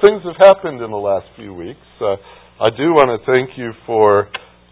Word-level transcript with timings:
things 0.00 0.22
have 0.24 0.36
happened 0.40 0.80
in 0.80 0.90
the 0.90 0.96
last 0.96 1.28
few 1.36 1.52
weeks. 1.52 1.84
Uh, 2.00 2.16
I 2.60 2.72
do 2.72 2.92
want 2.96 3.12
to 3.12 3.20
thank 3.28 3.56
you 3.56 3.72
for 3.84 4.28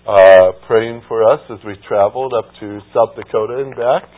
uh, 0.09 0.57
praying 0.67 1.05
for 1.09 1.25
us 1.25 1.41
as 1.53 1.61
we 1.65 1.77
traveled 1.87 2.33
up 2.33 2.49
to 2.61 2.81
South 2.97 3.13
Dakota 3.13 3.61
and 3.61 3.77
back. 3.77 4.09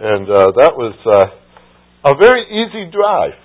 And 0.00 0.28
uh, 0.28 0.52
that 0.60 0.72
was 0.76 0.96
uh, 1.08 2.12
a 2.12 2.14
very 2.16 2.44
easy 2.44 2.92
drive. 2.92 3.40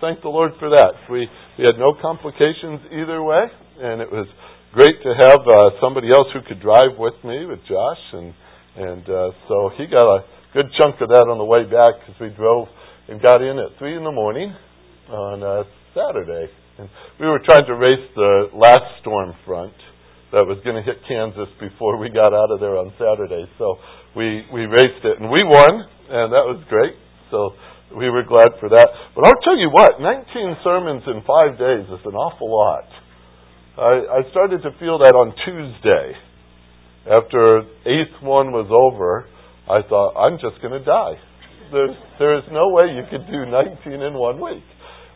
Thank 0.00 0.20
the 0.20 0.28
Lord 0.28 0.52
for 0.60 0.68
that. 0.68 1.08
We, 1.08 1.24
we 1.56 1.64
had 1.64 1.80
no 1.80 1.96
complications 1.96 2.84
either 2.92 3.22
way, 3.22 3.48
and 3.80 4.00
it 4.00 4.12
was 4.12 4.28
great 4.72 5.00
to 5.04 5.12
have 5.16 5.40
uh, 5.40 5.80
somebody 5.80 6.12
else 6.12 6.28
who 6.36 6.44
could 6.44 6.60
drive 6.60 7.00
with 7.00 7.16
me, 7.24 7.48
with 7.48 7.60
Josh. 7.64 8.04
And, 8.12 8.34
and 8.76 9.04
uh, 9.08 9.30
so 9.48 9.72
he 9.80 9.88
got 9.88 10.04
a 10.04 10.24
good 10.52 10.68
chunk 10.76 11.00
of 11.00 11.08
that 11.08 11.32
on 11.32 11.40
the 11.40 11.48
way 11.48 11.64
back 11.64 12.04
because 12.04 12.20
we 12.20 12.28
drove 12.36 12.68
and 13.08 13.22
got 13.22 13.40
in 13.40 13.56
at 13.56 13.78
3 13.78 13.96
in 13.96 14.04
the 14.04 14.12
morning 14.12 14.52
on 15.10 15.42
uh, 15.42 15.62
Saturday. 15.94 16.50
And 16.78 16.88
we 17.20 17.26
were 17.26 17.40
trying 17.44 17.66
to 17.66 17.74
race 17.74 18.04
the 18.14 18.50
last 18.54 18.84
storm 19.00 19.32
front 19.46 19.72
that 20.32 20.44
was 20.44 20.58
going 20.64 20.76
to 20.76 20.84
hit 20.84 21.00
Kansas 21.08 21.48
before 21.60 21.96
we 21.96 22.10
got 22.10 22.34
out 22.34 22.50
of 22.50 22.60
there 22.60 22.76
on 22.76 22.92
Saturday. 22.98 23.48
So 23.58 23.78
we 24.14 24.44
we 24.52 24.66
raced 24.66 25.04
it 25.04 25.20
and 25.20 25.30
we 25.30 25.40
won, 25.44 25.72
and 26.10 26.28
that 26.32 26.44
was 26.44 26.60
great. 26.68 26.94
So 27.30 27.56
we 27.96 28.10
were 28.10 28.24
glad 28.26 28.58
for 28.60 28.68
that. 28.68 28.88
But 29.14 29.26
I'll 29.26 29.42
tell 29.46 29.56
you 29.56 29.70
what, 29.70 30.00
19 30.00 30.60
sermons 30.64 31.02
in 31.06 31.22
five 31.24 31.56
days 31.56 31.86
is 31.86 32.02
an 32.04 32.14
awful 32.18 32.50
lot. 32.50 32.88
I, 33.78 34.20
I 34.20 34.30
started 34.30 34.62
to 34.62 34.72
feel 34.80 34.98
that 34.98 35.14
on 35.14 35.32
Tuesday. 35.44 36.16
After 37.06 37.62
eighth 37.86 38.18
one 38.20 38.50
was 38.50 38.66
over, 38.66 39.30
I 39.70 39.86
thought 39.86 40.18
I'm 40.18 40.42
just 40.42 40.60
going 40.60 40.74
to 40.74 40.82
die. 40.82 41.14
There's 41.70 41.96
there 42.18 42.38
is 42.38 42.44
no 42.50 42.68
way 42.70 42.90
you 42.90 43.06
could 43.10 43.26
do 43.30 43.46
19 43.46 44.02
in 44.02 44.14
one 44.14 44.40
week. 44.42 44.64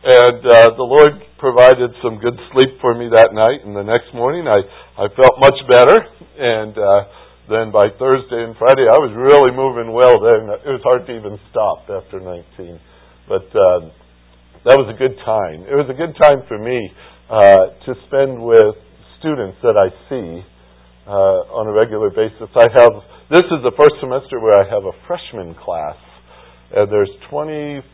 And 0.01 0.41
uh, 0.41 0.73
the 0.81 0.89
Lord 0.89 1.12
provided 1.37 1.93
some 2.01 2.17
good 2.25 2.37
sleep 2.53 2.81
for 2.81 2.97
me 2.97 3.12
that 3.12 3.37
night, 3.37 3.61
and 3.69 3.77
the 3.77 3.84
next 3.84 4.09
morning 4.17 4.48
I, 4.48 4.65
I 4.97 5.12
felt 5.12 5.37
much 5.37 5.61
better. 5.69 5.93
And 6.41 6.73
uh, 6.73 7.01
then 7.53 7.69
by 7.69 7.93
Thursday 8.01 8.41
and 8.48 8.56
Friday, 8.56 8.89
I 8.89 8.97
was 8.97 9.12
really 9.12 9.53
moving 9.53 9.93
well. 9.93 10.17
Then 10.25 10.48
it 10.65 10.73
was 10.73 10.81
hard 10.89 11.05
to 11.05 11.12
even 11.12 11.37
stop 11.53 11.84
after 11.93 12.17
19, 12.17 12.81
but 13.28 13.44
uh, 13.53 13.93
that 14.65 14.81
was 14.81 14.88
a 14.88 14.97
good 14.97 15.21
time. 15.21 15.69
It 15.69 15.77
was 15.77 15.93
a 15.93 15.97
good 15.97 16.17
time 16.17 16.49
for 16.49 16.56
me 16.56 16.81
uh, 17.28 17.77
to 17.84 17.91
spend 18.09 18.41
with 18.41 18.81
students 19.21 19.61
that 19.61 19.77
I 19.77 19.93
see 20.09 20.41
uh, 21.05 21.61
on 21.61 21.69
a 21.69 21.77
regular 21.77 22.09
basis. 22.09 22.49
I 22.56 22.72
have 22.72 23.05
this 23.28 23.44
is 23.53 23.61
the 23.61 23.77
first 23.77 24.00
semester 24.00 24.41
where 24.41 24.56
I 24.56 24.65
have 24.65 24.88
a 24.88 24.97
freshman 25.05 25.53
class, 25.61 26.00
and 26.72 26.88
there's 26.88 27.12
25 27.28 27.84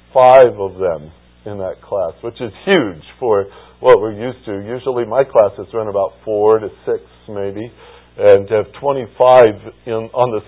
of 0.54 0.78
them 0.78 1.10
in 1.46 1.58
that 1.58 1.80
class, 1.80 2.12
which 2.22 2.36
is 2.42 2.52
huge 2.66 3.04
for 3.18 3.46
what 3.80 4.00
we're 4.00 4.18
used 4.18 4.44
to. 4.46 4.60
Usually 4.66 5.06
my 5.06 5.22
classes 5.22 5.70
run 5.72 5.88
about 5.88 6.18
four 6.24 6.58
to 6.58 6.68
six 6.84 7.02
maybe, 7.28 7.70
and 8.18 8.48
have 8.50 8.72
25 8.80 9.86
in, 9.86 10.10
on 10.10 10.28
the 10.34 10.42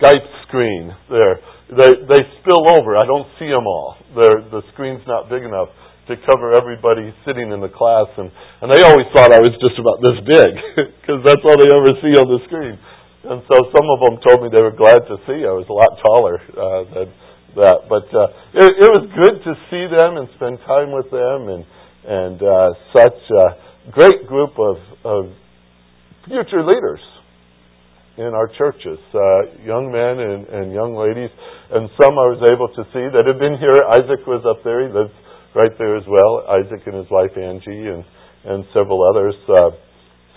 Skype 0.00 0.26
screen 0.48 0.88
there, 1.10 1.36
they, 1.68 1.92
they 2.08 2.22
spill 2.40 2.64
over. 2.72 2.96
I 2.96 3.04
don't 3.04 3.28
see 3.38 3.46
them 3.46 3.68
all. 3.68 3.94
They're, 4.16 4.42
the 4.48 4.62
screen's 4.72 5.04
not 5.06 5.28
big 5.28 5.44
enough 5.44 5.68
to 6.08 6.16
cover 6.26 6.56
everybody 6.56 7.12
sitting 7.22 7.52
in 7.52 7.60
the 7.60 7.70
class, 7.70 8.08
and, 8.18 8.32
and 8.64 8.72
they 8.72 8.82
always 8.82 9.06
thought 9.14 9.30
I 9.30 9.38
was 9.38 9.54
just 9.62 9.78
about 9.78 10.02
this 10.02 10.18
big, 10.26 10.52
because 10.98 11.20
that's 11.22 11.44
all 11.44 11.54
they 11.60 11.70
ever 11.70 11.92
see 12.02 12.16
on 12.18 12.26
the 12.26 12.40
screen. 12.48 12.74
And 13.20 13.44
so 13.46 13.56
some 13.68 13.86
of 13.86 13.98
them 14.00 14.16
told 14.24 14.40
me 14.40 14.48
they 14.48 14.64
were 14.64 14.74
glad 14.74 15.04
to 15.04 15.20
see 15.28 15.44
I 15.44 15.52
was 15.52 15.68
a 15.68 15.76
lot 15.76 15.92
taller 16.00 16.36
uh, 16.40 16.82
than 16.88 17.08
that. 17.54 17.88
But 17.88 18.06
uh, 18.12 18.28
it, 18.54 18.70
it 18.84 18.90
was 18.90 19.06
good 19.14 19.42
to 19.44 19.52
see 19.70 19.84
them 19.88 20.18
and 20.18 20.28
spend 20.36 20.58
time 20.66 20.92
with 20.92 21.10
them, 21.10 21.48
and 21.50 21.62
and 22.00 22.38
uh, 22.40 22.70
such 22.96 23.20
a 23.30 23.46
great 23.92 24.26
group 24.26 24.56
of, 24.58 24.76
of 25.04 25.22
future 26.24 26.64
leaders 26.64 27.00
in 28.16 28.32
our 28.32 28.48
churches, 28.56 28.98
uh, 29.14 29.60
young 29.64 29.92
men 29.92 30.16
and, 30.20 30.48
and 30.48 30.66
young 30.72 30.96
ladies, 30.96 31.30
and 31.72 31.88
some 32.00 32.16
I 32.16 32.26
was 32.32 32.42
able 32.48 32.68
to 32.68 32.82
see 32.92 33.04
that 33.12 33.24
have 33.28 33.40
been 33.40 33.56
here. 33.56 33.84
Isaac 33.96 34.24
was 34.26 34.44
up 34.48 34.64
there; 34.64 34.84
he 34.84 34.92
lives 34.92 35.14
right 35.54 35.72
there 35.78 35.96
as 35.96 36.04
well. 36.08 36.44
Isaac 36.48 36.84
and 36.86 36.96
his 36.96 37.10
wife 37.10 37.32
Angie, 37.36 37.88
and 37.88 38.04
and 38.44 38.64
several 38.72 39.04
others. 39.04 39.36
Uh, 39.44 39.76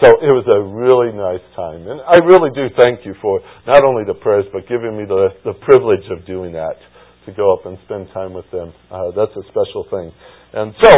so 0.01 0.09
it 0.19 0.33
was 0.35 0.43
a 0.51 0.59
really 0.59 1.15
nice 1.15 1.43
time. 1.55 1.87
And 1.87 2.03
I 2.03 2.19
really 2.25 2.51
do 2.51 2.67
thank 2.75 3.05
you 3.05 3.15
for 3.21 3.39
not 3.67 3.85
only 3.85 4.03
the 4.03 4.17
prayers, 4.19 4.43
but 4.51 4.67
giving 4.67 4.97
me 4.97 5.05
the, 5.07 5.31
the 5.47 5.55
privilege 5.63 6.03
of 6.11 6.25
doing 6.25 6.51
that 6.59 6.75
to 7.25 7.31
go 7.31 7.53
up 7.53 7.65
and 7.65 7.77
spend 7.85 8.07
time 8.13 8.33
with 8.33 8.49
them. 8.51 8.73
Uh, 8.91 9.11
that's 9.15 9.33
a 9.35 9.45
special 9.49 9.85
thing. 9.89 10.11
And 10.53 10.73
so, 10.81 10.91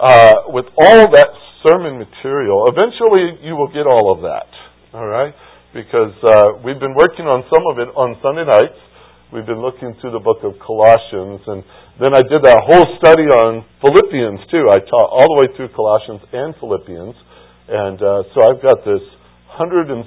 uh, 0.00 0.52
with 0.52 0.66
all 0.76 1.04
that 1.12 1.30
sermon 1.64 1.98
material, 1.98 2.66
eventually 2.68 3.40
you 3.42 3.56
will 3.56 3.72
get 3.72 3.86
all 3.86 4.12
of 4.12 4.22
that. 4.22 4.48
All 4.94 5.06
right? 5.06 5.34
Because 5.74 6.14
uh, 6.24 6.62
we've 6.64 6.80
been 6.80 6.94
working 6.94 7.26
on 7.26 7.44
some 7.48 7.64
of 7.72 7.76
it 7.80 7.90
on 7.92 8.16
Sunday 8.22 8.44
nights. 8.44 8.78
We've 9.32 9.44
been 9.44 9.60
looking 9.60 9.92
through 10.00 10.14
the 10.14 10.22
book 10.22 10.46
of 10.46 10.54
Colossians, 10.62 11.42
and 11.50 11.60
then 11.98 12.14
I 12.14 12.22
did 12.22 12.46
that 12.46 12.62
whole 12.62 12.86
study 13.02 13.26
on 13.26 13.66
Philippians 13.82 14.38
too. 14.54 14.70
I 14.70 14.78
taught 14.86 15.10
all 15.10 15.26
the 15.26 15.38
way 15.42 15.48
through 15.58 15.74
Colossians 15.74 16.22
and 16.30 16.54
Philippians, 16.62 17.16
and 17.66 17.98
uh, 17.98 18.22
so 18.30 18.46
I've 18.46 18.62
got 18.62 18.86
this 18.86 19.02
160 19.58 20.06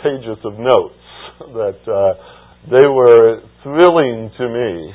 pages 0.00 0.38
of 0.48 0.56
notes 0.56 1.02
that 1.60 1.80
uh, 1.84 2.12
they 2.70 2.86
were 2.88 3.42
thrilling 3.62 4.30
to 4.38 4.44
me 4.48 4.94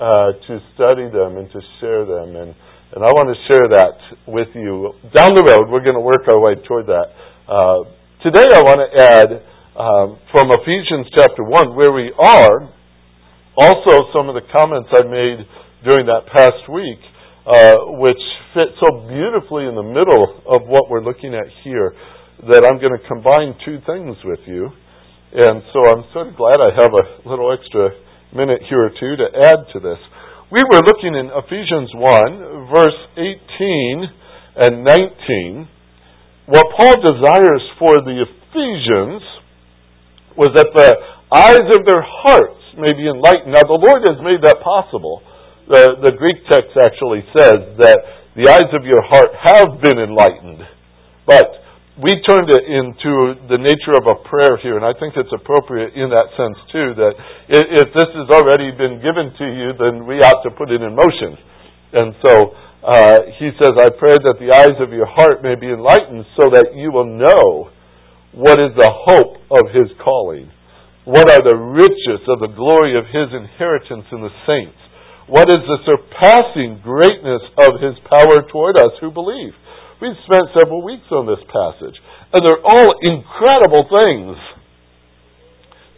uh, 0.00 0.32
to 0.48 0.60
study 0.74 1.08
them 1.12 1.36
and 1.36 1.50
to 1.52 1.60
share 1.80 2.04
them. 2.04 2.36
And, 2.36 2.54
and 2.92 3.00
I 3.04 3.12
want 3.12 3.28
to 3.28 3.38
share 3.52 3.68
that 3.68 3.96
with 4.26 4.48
you. 4.54 4.92
Down 5.12 5.34
the 5.34 5.44
road, 5.44 5.68
we're 5.68 5.84
going 5.84 5.96
to 5.96 6.04
work 6.04 6.24
our 6.28 6.40
way 6.40 6.54
toward 6.66 6.86
that. 6.86 7.12
Uh, 7.48 7.84
today, 8.24 8.48
I 8.48 8.62
want 8.62 8.80
to 8.80 8.90
add 8.96 9.28
um, 9.76 10.16
from 10.32 10.48
Ephesians 10.52 11.06
chapter 11.16 11.44
1, 11.44 11.76
where 11.76 11.92
we 11.92 12.12
are, 12.16 12.72
also 13.56 14.08
some 14.12 14.28
of 14.28 14.34
the 14.36 14.44
comments 14.52 14.88
I 14.92 15.04
made 15.04 15.44
during 15.84 16.06
that 16.06 16.28
past 16.32 16.64
week, 16.72 17.00
uh, 17.44 18.00
which 18.00 18.20
fit 18.54 18.72
so 18.80 19.04
beautifully 19.08 19.68
in 19.68 19.76
the 19.76 19.84
middle 19.84 20.40
of 20.48 20.64
what 20.64 20.88
we're 20.88 21.04
looking 21.04 21.34
at 21.34 21.44
here, 21.64 21.92
that 22.48 22.64
I'm 22.64 22.80
going 22.80 22.96
to 22.96 23.04
combine 23.08 23.56
two 23.64 23.80
things 23.84 24.16
with 24.24 24.40
you. 24.46 24.72
And 25.32 25.62
so 25.72 25.78
I'm 25.90 26.04
sort 26.12 26.28
of 26.28 26.36
glad 26.36 26.62
I 26.62 26.70
have 26.78 26.92
a 26.94 27.28
little 27.28 27.50
extra 27.50 27.90
minute 28.34 28.62
here 28.68 28.86
or 28.86 28.92
two 28.94 29.16
to 29.16 29.26
add 29.42 29.66
to 29.74 29.80
this. 29.80 29.98
We 30.52 30.62
were 30.70 30.78
looking 30.86 31.18
in 31.18 31.26
Ephesians 31.34 31.90
1, 31.94 32.70
verse 32.70 33.00
18 33.18 34.06
and 34.56 34.84
19. 34.84 35.68
What 36.46 36.66
Paul 36.78 36.94
desires 37.02 37.64
for 37.78 37.98
the 38.06 38.22
Ephesians 38.22 39.22
was 40.38 40.54
that 40.54 40.70
the 40.70 40.94
eyes 41.34 41.66
of 41.74 41.82
their 41.82 42.04
hearts 42.06 42.62
may 42.78 42.94
be 42.94 43.10
enlightened. 43.10 43.50
Now, 43.50 43.66
the 43.66 43.82
Lord 43.82 44.06
has 44.06 44.22
made 44.22 44.44
that 44.46 44.62
possible. 44.62 45.22
The, 45.66 45.98
the 46.06 46.14
Greek 46.14 46.46
text 46.46 46.78
actually 46.78 47.26
says 47.34 47.74
that 47.82 47.98
the 48.38 48.46
eyes 48.46 48.70
of 48.70 48.86
your 48.86 49.02
heart 49.02 49.34
have 49.42 49.82
been 49.82 49.98
enlightened. 49.98 50.62
But 51.26 51.65
we 51.96 52.12
turned 52.28 52.52
it 52.52 52.64
into 52.68 53.40
the 53.48 53.56
nature 53.56 53.96
of 53.96 54.04
a 54.04 54.20
prayer 54.28 54.60
here, 54.60 54.76
and 54.76 54.84
I 54.84 54.92
think 55.00 55.16
it's 55.16 55.32
appropriate 55.32 55.96
in 55.96 56.12
that 56.12 56.28
sense 56.36 56.58
too. 56.68 56.92
That 56.92 57.16
if 57.48 57.88
this 57.96 58.10
has 58.12 58.28
already 58.36 58.68
been 58.76 59.00
given 59.00 59.32
to 59.32 59.46
you, 59.48 59.72
then 59.80 60.04
we 60.04 60.20
ought 60.20 60.44
to 60.44 60.52
put 60.52 60.68
it 60.68 60.84
in 60.84 60.92
motion. 60.92 61.40
And 61.96 62.12
so 62.20 62.52
uh, 62.84 63.32
he 63.40 63.48
says, 63.56 63.72
"I 63.80 63.88
pray 63.96 64.12
that 64.12 64.36
the 64.36 64.52
eyes 64.52 64.76
of 64.76 64.92
your 64.92 65.08
heart 65.08 65.40
may 65.40 65.56
be 65.56 65.72
enlightened, 65.72 66.28
so 66.36 66.52
that 66.52 66.76
you 66.76 66.92
will 66.92 67.08
know 67.08 67.72
what 68.36 68.60
is 68.60 68.76
the 68.76 68.92
hope 68.92 69.40
of 69.48 69.72
His 69.72 69.88
calling, 70.04 70.52
what 71.08 71.32
are 71.32 71.40
the 71.40 71.56
riches 71.56 72.20
of 72.28 72.44
the 72.44 72.52
glory 72.52 72.92
of 72.92 73.08
His 73.08 73.32
inheritance 73.32 74.04
in 74.12 74.20
the 74.20 74.36
saints, 74.44 74.76
what 75.32 75.48
is 75.48 75.64
the 75.64 75.80
surpassing 75.88 76.84
greatness 76.84 77.40
of 77.56 77.80
His 77.80 77.96
power 78.04 78.44
toward 78.52 78.76
us 78.76 78.92
who 79.00 79.08
believe." 79.08 79.56
We've 80.00 80.18
spent 80.28 80.52
several 80.56 80.84
weeks 80.84 81.08
on 81.10 81.26
this 81.26 81.40
passage, 81.48 81.96
and 82.32 82.40
they're 82.44 82.64
all 82.64 82.92
incredible 83.00 83.88
things. 83.88 84.36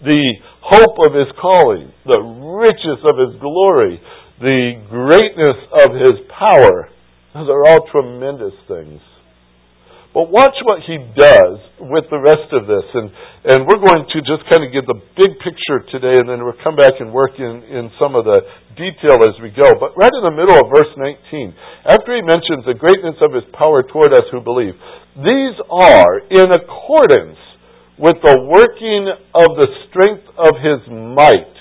The 0.03 0.35
hope 0.62 0.97
of 1.03 1.15
his 1.15 1.27
calling, 1.41 1.93
the 2.06 2.21
riches 2.23 3.03
of 3.03 3.19
his 3.19 3.41
glory, 3.41 4.00
the 4.39 4.79
greatness 4.89 5.59
of 5.83 5.91
his 5.99 6.23
power. 6.31 6.89
Those 7.35 7.49
are 7.50 7.67
all 7.67 7.89
tremendous 7.91 8.55
things. 8.69 9.00
But 10.19 10.35
watch 10.35 10.59
what 10.67 10.82
he 10.82 10.99
does 11.15 11.62
with 11.79 12.11
the 12.11 12.19
rest 12.19 12.50
of 12.50 12.67
this. 12.67 12.82
And, 12.91 13.06
and 13.55 13.59
we're 13.70 13.79
going 13.79 14.03
to 14.03 14.19
just 14.26 14.43
kind 14.50 14.67
of 14.67 14.75
give 14.75 14.82
the 14.91 14.99
big 15.15 15.38
picture 15.38 15.87
today, 15.94 16.19
and 16.19 16.26
then 16.26 16.43
we'll 16.43 16.59
come 16.59 16.75
back 16.75 16.99
and 16.99 17.15
work 17.15 17.38
in, 17.38 17.62
in 17.70 17.87
some 18.03 18.19
of 18.19 18.26
the 18.26 18.43
detail 18.75 19.23
as 19.23 19.38
we 19.38 19.55
go. 19.55 19.79
But 19.79 19.94
right 19.94 20.11
in 20.11 20.26
the 20.26 20.35
middle 20.35 20.59
of 20.59 20.75
verse 20.75 20.91
19, 20.99 21.55
after 21.87 22.19
he 22.19 22.26
mentions 22.26 22.67
the 22.67 22.75
greatness 22.75 23.15
of 23.23 23.31
his 23.31 23.47
power 23.55 23.87
toward 23.87 24.11
us 24.11 24.26
who 24.35 24.43
believe, 24.43 24.75
these 25.23 25.55
are 25.70 26.19
in 26.35 26.50
accordance 26.50 27.38
with 27.94 28.19
the 28.19 28.43
working 28.43 29.14
of 29.38 29.55
the 29.55 29.71
strength 29.87 30.26
of 30.35 30.59
his 30.59 30.82
might, 31.14 31.55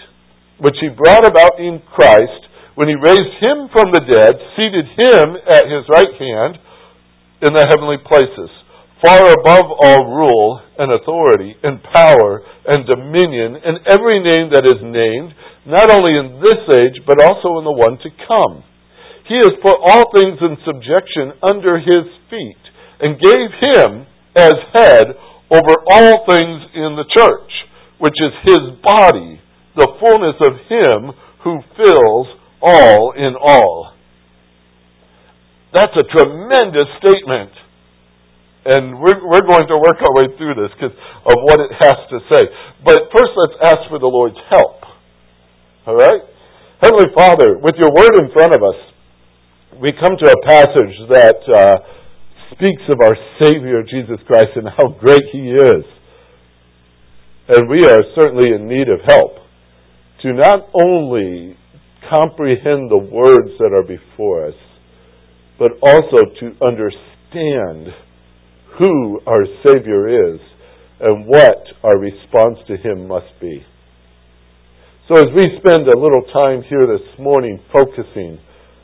which 0.65 0.81
he 0.81 0.89
brought 0.97 1.29
about 1.29 1.61
in 1.61 1.77
Christ 1.93 2.41
when 2.73 2.89
he 2.89 2.97
raised 2.97 3.37
him 3.37 3.69
from 3.69 3.93
the 3.93 4.01
dead, 4.01 4.33
seated 4.57 4.89
him 4.97 5.37
at 5.45 5.69
his 5.69 5.85
right 5.93 6.13
hand 6.17 6.57
in 7.41 7.53
the 7.53 7.67
heavenly 7.69 8.01
places, 8.01 8.49
far 9.05 9.29
above 9.29 9.69
all 9.69 10.01
rule 10.09 10.61
and 10.77 10.89
authority 10.89 11.53
and 11.61 11.83
power 11.93 12.41
and 12.65 12.89
dominion 12.89 13.61
and 13.61 13.77
every 13.85 14.17
name 14.21 14.49
that 14.53 14.65
is 14.65 14.81
named, 14.81 15.33
not 15.65 15.91
only 15.91 16.17
in 16.17 16.41
this 16.41 16.61
age, 16.81 16.97
but 17.05 17.21
also 17.21 17.61
in 17.61 17.65
the 17.65 17.77
one 17.77 17.97
to 18.01 18.09
come. 18.25 18.63
He 19.27 19.35
has 19.37 19.59
put 19.61 19.77
all 19.77 20.09
things 20.15 20.39
in 20.41 20.57
subjection 20.65 21.37
under 21.43 21.77
his 21.77 22.07
feet 22.31 22.63
and 23.01 23.21
gave 23.21 23.49
him 23.69 24.07
as 24.35 24.53
head 24.73 25.05
over 25.51 25.73
all 25.91 26.25
things 26.25 26.59
in 26.73 26.95
the 26.95 27.07
church, 27.15 27.51
which 27.99 28.15
is 28.17 28.33
his 28.45 28.63
body, 28.81 29.41
the 29.75 29.91
fullness 29.99 30.37
of 30.41 30.53
him 30.69 31.13
who 31.43 31.59
fills 31.77 32.27
all 32.61 33.13
in 33.13 33.35
all. 33.35 33.93
That's 35.73 35.95
a 35.99 36.05
tremendous 36.15 36.87
statement. 37.03 37.51
And 38.67 38.99
we're, 38.99 39.19
we're 39.23 39.47
going 39.47 39.67
to 39.67 39.77
work 39.79 39.99
our 40.03 40.13
way 40.15 40.27
through 40.35 40.55
this 40.59 40.71
because 40.75 40.95
of 40.95 41.37
what 41.47 41.59
it 41.59 41.71
has 41.79 41.95
to 42.11 42.19
say. 42.31 42.43
But 42.83 43.07
first, 43.15 43.31
let's 43.35 43.57
ask 43.63 43.89
for 43.89 43.99
the 43.99 44.11
Lord's 44.11 44.39
help. 44.51 44.83
All 45.87 45.95
right? 45.95 46.21
Heavenly 46.83 47.09
Father, 47.15 47.57
with 47.57 47.75
your 47.79 47.91
word 47.95 48.19
in 48.19 48.31
front 48.35 48.53
of 48.53 48.61
us, 48.61 48.75
we 49.79 49.93
come 49.95 50.17
to 50.19 50.27
a 50.29 50.39
passage 50.45 50.95
that 51.15 51.39
uh, 51.47 51.77
speaks 52.51 52.83
of 52.89 52.99
our 53.03 53.15
Savior, 53.41 53.83
Jesus 53.83 54.19
Christ, 54.27 54.55
and 54.55 54.67
how 54.67 54.89
great 54.99 55.23
He 55.31 55.51
is. 55.51 55.83
And 57.47 57.69
we 57.69 57.79
are 57.87 58.03
certainly 58.15 58.51
in 58.53 58.67
need 58.67 58.89
of 58.89 58.99
help 59.07 59.39
to 60.23 60.33
not 60.33 60.67
only 60.73 61.55
comprehend 62.09 62.91
the 62.91 62.97
words 62.99 63.51
that 63.59 63.71
are 63.71 63.87
before 63.87 64.47
us, 64.47 64.55
but 65.59 65.71
also 65.81 66.17
to 66.39 66.65
understand 66.65 67.93
who 68.79 69.19
our 69.25 69.45
Savior 69.65 70.33
is 70.33 70.39
and 70.99 71.25
what 71.25 71.57
our 71.83 71.97
response 71.97 72.57
to 72.67 72.77
Him 72.77 73.07
must 73.07 73.31
be. 73.41 73.65
So 75.07 75.15
as 75.15 75.27
we 75.35 75.47
spend 75.59 75.87
a 75.87 75.97
little 75.97 76.23
time 76.43 76.63
here 76.67 76.85
this 76.85 77.19
morning 77.19 77.59
focusing 77.71 78.39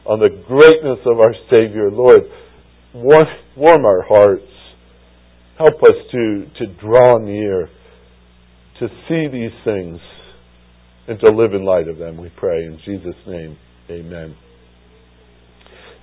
on 0.05 0.19
the 0.19 0.29
greatness 0.47 0.99
of 1.05 1.19
our 1.19 1.33
Savior, 1.49 1.91
Lord, 1.91 2.23
warm 2.93 3.85
our 3.85 4.03
hearts. 4.03 4.43
Help 5.57 5.81
us 5.83 5.95
to, 6.11 6.45
to 6.59 6.73
draw 6.81 7.17
near, 7.19 7.69
to 8.79 8.87
see 9.07 9.27
these 9.31 9.51
things, 9.63 9.99
and 11.07 11.19
to 11.19 11.29
live 11.29 11.53
in 11.53 11.65
light 11.65 11.87
of 11.87 11.97
them, 11.97 12.17
we 12.17 12.31
pray. 12.37 12.63
In 12.63 12.79
Jesus' 12.85 13.15
name, 13.27 13.57
amen. 13.89 14.35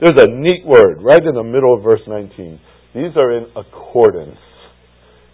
There's 0.01 0.17
a 0.17 0.33
neat 0.33 0.65
word 0.65 1.05
right 1.05 1.21
in 1.21 1.35
the 1.35 1.45
middle 1.45 1.77
of 1.77 1.85
verse 1.85 2.01
19. 2.07 2.61
These 2.95 3.15
are 3.17 3.37
in 3.37 3.47
accordance. 3.55 4.41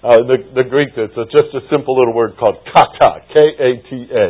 Uh, 0.03 0.27
the, 0.27 0.37
the 0.55 0.65
Greek, 0.69 0.91
it's 0.97 1.17
a, 1.17 1.25
just 1.31 1.55
a 1.55 1.63
simple 1.71 1.97
little 1.97 2.15
word 2.15 2.35
called 2.39 2.57
kata, 2.75 3.27
K-A-T-A. 3.33 4.29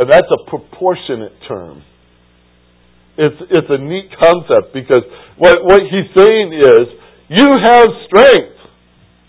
And 0.00 0.06
that's 0.08 0.28
a 0.30 0.48
proportionate 0.48 1.32
term. 1.48 1.82
It's, 3.18 3.36
it's 3.50 3.66
a 3.68 3.80
neat 3.82 4.12
concept 4.14 4.72
because 4.72 5.02
what, 5.36 5.58
what 5.64 5.82
he's 5.82 6.06
saying 6.14 6.54
is, 6.54 6.84
you 7.28 7.44
have 7.44 7.88
strength. 8.06 8.56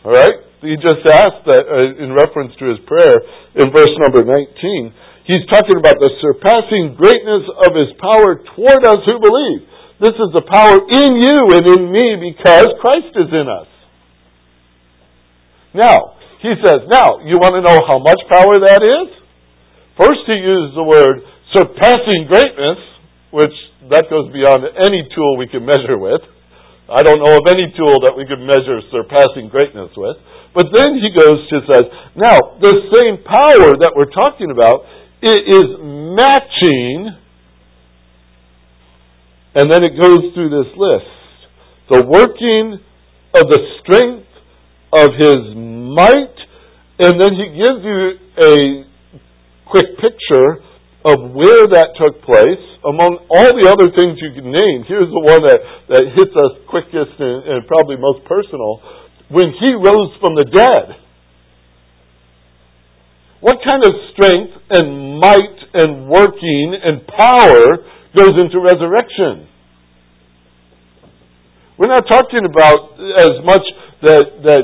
All 0.06 0.12
right? 0.12 0.46
He 0.62 0.76
just 0.80 1.04
asked 1.08 1.48
that 1.48 1.64
uh, 1.68 2.04
in 2.04 2.12
reference 2.14 2.52
to 2.60 2.70
his 2.70 2.80
prayer 2.86 3.16
in 3.56 3.72
verse 3.72 3.92
number 4.00 4.24
19. 4.24 4.94
He's 5.24 5.44
talking 5.52 5.80
about 5.80 6.00
the 6.00 6.12
surpassing 6.20 7.00
greatness 7.00 7.48
of 7.64 7.72
his 7.76 7.92
power 8.00 8.44
toward 8.56 8.84
us 8.84 9.02
who 9.08 9.20
believe. 9.20 9.68
This 10.00 10.16
is 10.16 10.32
the 10.32 10.48
power 10.48 10.80
in 10.80 11.20
you 11.20 11.40
and 11.60 11.66
in 11.68 11.92
me 11.92 12.32
because 12.32 12.68
Christ 12.80 13.12
is 13.20 13.30
in 13.36 13.48
us. 13.52 13.68
Now, 15.76 16.16
he 16.42 16.56
says, 16.64 16.88
now, 16.88 17.20
you 17.28 17.36
want 17.36 17.60
to 17.60 17.62
know 17.62 17.84
how 17.84 18.00
much 18.00 18.20
power 18.32 18.56
that 18.64 18.80
is? 18.80 19.08
First, 20.00 20.24
he 20.24 20.40
used 20.40 20.72
the 20.80 20.88
word 20.88 21.20
surpassing 21.52 22.32
greatness, 22.32 22.80
which 23.36 23.54
that 23.92 24.08
goes 24.08 24.32
beyond 24.32 24.64
any 24.80 25.04
tool 25.12 25.36
we 25.36 25.52
can 25.52 25.68
measure 25.68 26.00
with. 26.00 26.24
I 26.88 27.04
don't 27.04 27.20
know 27.20 27.36
of 27.36 27.46
any 27.52 27.68
tool 27.76 28.02
that 28.08 28.16
we 28.16 28.24
could 28.24 28.40
measure 28.40 28.80
surpassing 28.90 29.52
greatness 29.52 29.92
with. 30.00 30.16
But 30.56 30.72
then 30.74 30.98
he 30.98 31.12
goes 31.12 31.44
to 31.52 31.56
says, 31.70 31.86
now 32.16 32.58
the 32.58 32.76
same 32.96 33.22
power 33.22 33.76
that 33.78 33.94
we're 33.94 34.10
talking 34.10 34.50
about 34.50 34.88
it 35.22 35.44
is 35.44 35.68
matching, 35.84 37.19
and 39.60 39.68
then 39.68 39.84
it 39.84 40.00
goes 40.00 40.32
through 40.32 40.48
this 40.48 40.72
list. 40.80 41.12
The 41.92 42.08
working 42.08 42.80
of 43.36 43.44
the 43.44 43.62
strength 43.84 44.32
of 44.96 45.12
his 45.20 45.52
might, 45.92 46.38
and 47.04 47.20
then 47.20 47.36
he 47.36 47.60
gives 47.60 47.82
you 47.84 48.00
a 48.40 48.56
quick 49.68 50.00
picture 50.00 50.64
of 51.04 51.36
where 51.36 51.68
that 51.76 51.92
took 52.00 52.24
place, 52.24 52.64
among 52.88 53.20
all 53.28 53.52
the 53.52 53.68
other 53.68 53.92
things 54.00 54.16
you 54.24 54.32
can 54.32 54.48
name, 54.48 54.88
here's 54.88 55.12
the 55.12 55.24
one 55.28 55.44
that, 55.44 55.60
that 55.92 56.04
hits 56.16 56.32
us 56.32 56.64
quickest 56.72 57.20
and, 57.20 57.44
and 57.52 57.68
probably 57.68 58.00
most 58.00 58.24
personal. 58.24 58.80
When 59.28 59.52
he 59.60 59.76
rose 59.76 60.16
from 60.24 60.40
the 60.40 60.48
dead, 60.48 60.96
what 63.44 63.60
kind 63.68 63.84
of 63.84 63.92
strength 64.16 64.56
and 64.72 65.20
might 65.20 65.60
and 65.84 66.08
working 66.08 66.76
and 66.80 67.04
power 67.08 67.99
goes 68.16 68.34
into 68.38 68.60
resurrection? 68.60 69.48
We're 71.78 71.88
not 71.88 72.04
talking 72.10 72.44
about 72.44 73.00
as 73.20 73.40
much 73.46 73.64
that, 74.04 74.26
that 74.44 74.64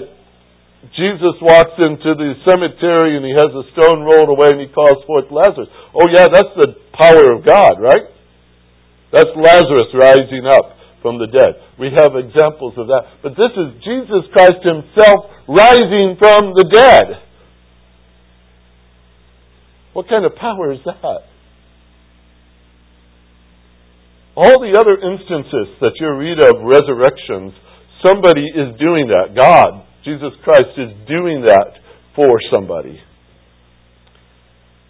Jesus 0.94 1.36
walks 1.42 1.80
into 1.80 2.12
the 2.12 2.36
cemetery 2.44 3.16
and 3.16 3.24
he 3.24 3.32
has 3.32 3.48
a 3.56 3.64
stone 3.72 4.04
rolled 4.04 4.30
away 4.30 4.52
and 4.52 4.60
he 4.60 4.68
calls 4.68 5.00
forth 5.08 5.32
Lazarus. 5.32 5.72
Oh, 5.96 6.08
yeah, 6.12 6.28
that's 6.28 6.54
the 6.60 6.76
power 6.92 7.32
of 7.32 7.46
God, 7.46 7.80
right? 7.80 8.04
That's 9.12 9.32
Lazarus 9.32 9.96
rising 9.96 10.44
up 10.44 10.76
from 11.02 11.20
the 11.20 11.28
dead. 11.28 11.56
We 11.80 11.88
have 11.96 12.20
examples 12.20 12.76
of 12.76 12.88
that. 12.88 13.24
But 13.24 13.40
this 13.40 13.52
is 13.56 13.80
Jesus 13.84 14.28
Christ 14.34 14.60
himself 14.60 15.32
rising 15.48 16.20
from 16.20 16.52
the 16.52 16.68
dead. 16.68 17.24
What 19.94 20.10
kind 20.10 20.26
of 20.26 20.36
power 20.36 20.74
is 20.74 20.80
that? 20.84 21.32
All 24.36 24.60
the 24.60 24.76
other 24.76 25.00
instances 25.00 25.80
that 25.80 25.96
you 26.00 26.12
read 26.14 26.44
of 26.44 26.64
resurrections, 26.64 27.54
somebody 28.06 28.44
is 28.44 28.78
doing 28.80 29.08
that. 29.08 29.36
God 29.36 29.86
Jesus 30.06 30.38
Christ 30.44 30.78
is 30.78 30.94
doing 31.08 31.42
that 31.48 31.74
for 32.16 32.38
somebody. 32.54 33.02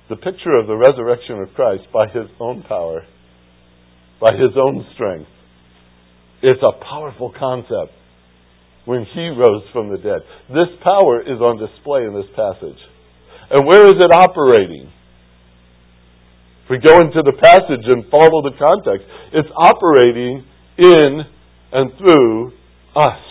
The 0.09 0.17
picture 0.17 0.59
of 0.59 0.67
the 0.67 0.75
resurrection 0.75 1.39
of 1.39 1.55
Christ 1.55 1.83
by 1.91 2.07
his 2.07 2.27
own 2.39 2.63
power, 2.63 3.07
by 4.19 4.33
his 4.33 4.51
own 4.55 4.85
strength, 4.93 5.29
it's 6.43 6.61
a 6.61 6.83
powerful 6.83 7.33
concept 7.39 7.93
when 8.83 9.07
he 9.15 9.29
rose 9.29 9.63
from 9.71 9.89
the 9.89 9.97
dead. 9.97 10.19
This 10.49 10.77
power 10.83 11.21
is 11.21 11.39
on 11.39 11.57
display 11.57 12.03
in 12.03 12.13
this 12.13 12.29
passage. 12.35 12.77
And 13.49 13.65
where 13.65 13.87
is 13.87 13.95
it 13.97 14.11
operating? 14.11 14.91
If 16.65 16.69
we 16.69 16.77
go 16.81 16.97
into 16.97 17.21
the 17.21 17.37
passage 17.37 17.85
and 17.85 18.09
follow 18.09 18.41
the 18.41 18.57
context, 18.57 19.05
it's 19.33 19.49
operating 19.53 20.43
in 20.77 21.21
and 21.71 21.91
through 21.97 22.53
us. 22.97 23.21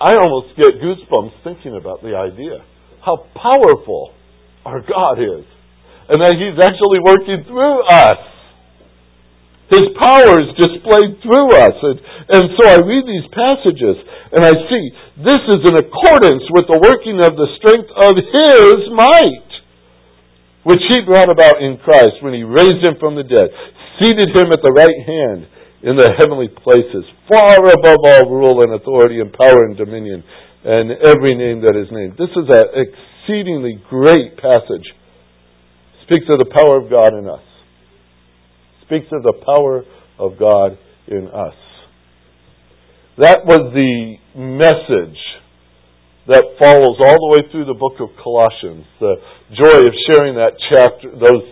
I 0.00 0.16
almost 0.16 0.56
get 0.56 0.80
goosebumps 0.80 1.44
thinking 1.44 1.76
about 1.76 2.02
the 2.02 2.16
idea. 2.16 2.64
How 3.04 3.28
powerful 3.36 4.12
our 4.64 4.80
God 4.80 5.20
is. 5.20 5.44
And 6.08 6.20
that 6.24 6.36
He's 6.40 6.56
actually 6.60 7.00
working 7.04 7.44
through 7.48 7.84
us. 7.84 8.20
His 9.72 9.96
power 9.96 10.40
is 10.40 10.52
displayed 10.60 11.20
through 11.24 11.48
us. 11.56 11.76
And, 11.84 11.96
and 12.32 12.44
so 12.56 12.62
I 12.68 12.80
read 12.84 13.04
these 13.04 13.28
passages 13.32 13.96
and 14.32 14.44
I 14.44 14.52
see 14.68 14.84
this 15.24 15.42
is 15.52 15.60
in 15.62 15.74
accordance 15.78 16.44
with 16.50 16.66
the 16.66 16.80
working 16.80 17.22
of 17.22 17.38
the 17.38 17.48
strength 17.60 17.88
of 17.92 18.12
His 18.18 18.76
might, 18.92 19.50
which 20.64 20.82
He 20.90 21.04
brought 21.06 21.30
about 21.30 21.60
in 21.60 21.78
Christ 21.84 22.20
when 22.20 22.34
He 22.34 22.42
raised 22.42 22.84
Him 22.84 22.96
from 22.98 23.14
the 23.14 23.24
dead, 23.24 23.48
seated 24.00 24.32
Him 24.34 24.52
at 24.52 24.64
the 24.64 24.74
right 24.74 25.00
hand 25.04 25.48
in 25.84 25.96
the 25.96 26.16
heavenly 26.16 26.48
places, 26.48 27.04
far 27.28 27.60
above 27.60 28.00
all 28.00 28.32
rule 28.32 28.64
and 28.64 28.72
authority 28.72 29.20
and 29.20 29.32
power 29.32 29.68
and 29.68 29.76
dominion 29.76 30.24
and 30.64 30.90
every 31.04 31.36
name 31.36 31.60
that 31.60 31.76
is 31.76 31.92
named. 31.92 32.16
This 32.16 32.32
is 32.32 32.48
an 32.48 32.64
exceedingly 32.72 33.76
great 33.90 34.36
passage. 34.36 34.88
Speaks 36.08 36.24
of 36.32 36.38
the 36.38 36.48
power 36.48 36.80
of 36.80 36.90
God 36.90 37.12
in 37.12 37.28
us. 37.28 37.44
Speaks 38.86 39.06
of 39.12 39.22
the 39.22 39.34
power 39.44 39.84
of 40.18 40.38
God 40.38 40.78
in 41.06 41.28
us. 41.28 41.54
That 43.18 43.44
was 43.44 43.72
the 43.72 44.16
message 44.34 45.20
that 46.26 46.44
follows 46.58 46.96
all 47.04 47.18
the 47.20 47.32
way 47.36 47.42
through 47.52 47.66
the 47.66 47.76
book 47.76 48.00
of 48.00 48.08
Colossians. 48.16 48.86
The 49.00 49.16
joy 49.52 49.78
of 49.84 49.94
sharing 50.08 50.34
that 50.40 50.56
chapter, 50.72 51.12
those 51.12 51.44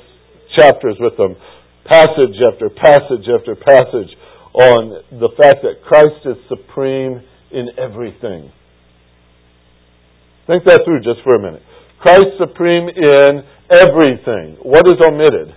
chapters 0.57 0.97
with 0.99 1.17
them 1.17 1.37
passage 1.85 2.37
after 2.41 2.71
passage 2.71 3.27
after 3.29 3.55
passage 3.57 4.11
on 4.55 5.03
the 5.11 5.29
fact 5.37 5.63
that 5.63 5.83
Christ 5.85 6.25
is 6.25 6.37
supreme 6.49 7.23
in 7.51 7.69
everything. 7.79 8.53
Think 10.47 10.65
that 10.65 10.83
through 10.85 11.01
just 11.01 11.23
for 11.25 11.37
a 11.37 11.43
minute. 11.43 11.63
Christ 12.01 12.39
supreme 12.39 12.89
in 12.89 13.43
everything. 13.71 14.57
What 14.63 14.87
is 14.87 14.99
omitted? 15.05 15.55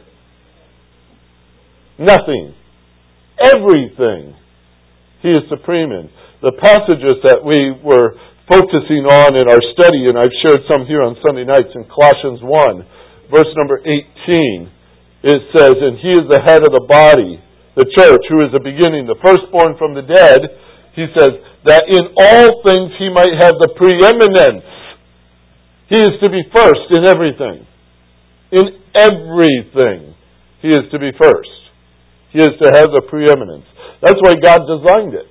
Nothing. 1.98 2.54
Everything. 3.40 4.36
He 5.22 5.30
is 5.30 5.44
supreme 5.50 5.92
in. 5.92 6.10
The 6.42 6.52
passages 6.62 7.18
that 7.24 7.44
we 7.44 7.74
were 7.84 8.14
focusing 8.50 9.06
on 9.10 9.38
in 9.38 9.46
our 9.50 9.64
study, 9.74 10.10
and 10.10 10.18
I've 10.18 10.34
shared 10.46 10.62
some 10.70 10.86
here 10.86 11.02
on 11.02 11.18
Sunday 11.26 11.46
nights 11.46 11.74
in 11.74 11.86
Colossians 11.90 12.42
1, 12.42 13.32
verse 13.34 13.52
number 13.58 13.82
18, 13.82 14.70
it 15.26 15.42
says, 15.58 15.74
And 15.82 15.98
he 16.02 16.14
is 16.14 16.26
the 16.30 16.42
head 16.46 16.62
of 16.62 16.72
the 16.74 16.86
body, 16.86 17.42
the 17.74 17.90
church, 17.98 18.24
who 18.30 18.46
is 18.46 18.54
the 18.54 18.62
beginning, 18.62 19.10
the 19.10 19.20
firstborn 19.24 19.76
from 19.82 19.98
the 19.98 20.06
dead. 20.06 20.42
He 20.94 21.10
says, 21.12 21.34
that 21.66 21.90
in 21.90 22.06
all 22.14 22.62
things 22.62 22.94
he 23.02 23.10
might 23.10 23.34
have 23.42 23.58
the 23.58 23.74
preeminence. 23.74 24.70
He 25.90 25.98
is 25.98 26.14
to 26.22 26.30
be 26.30 26.46
first 26.54 26.86
in 26.94 27.06
everything. 27.10 27.66
In 28.54 28.66
everything, 28.94 30.14
he 30.62 30.70
is 30.70 30.86
to 30.94 30.98
be 31.02 31.10
first. 31.18 31.58
He 32.32 32.40
is 32.40 32.54
to 32.62 32.70
have 32.70 32.94
the 32.94 33.02
preeminence. 33.10 33.66
That's 34.02 34.22
why 34.22 34.38
God 34.38 34.62
designed 34.70 35.14
it. 35.18 35.30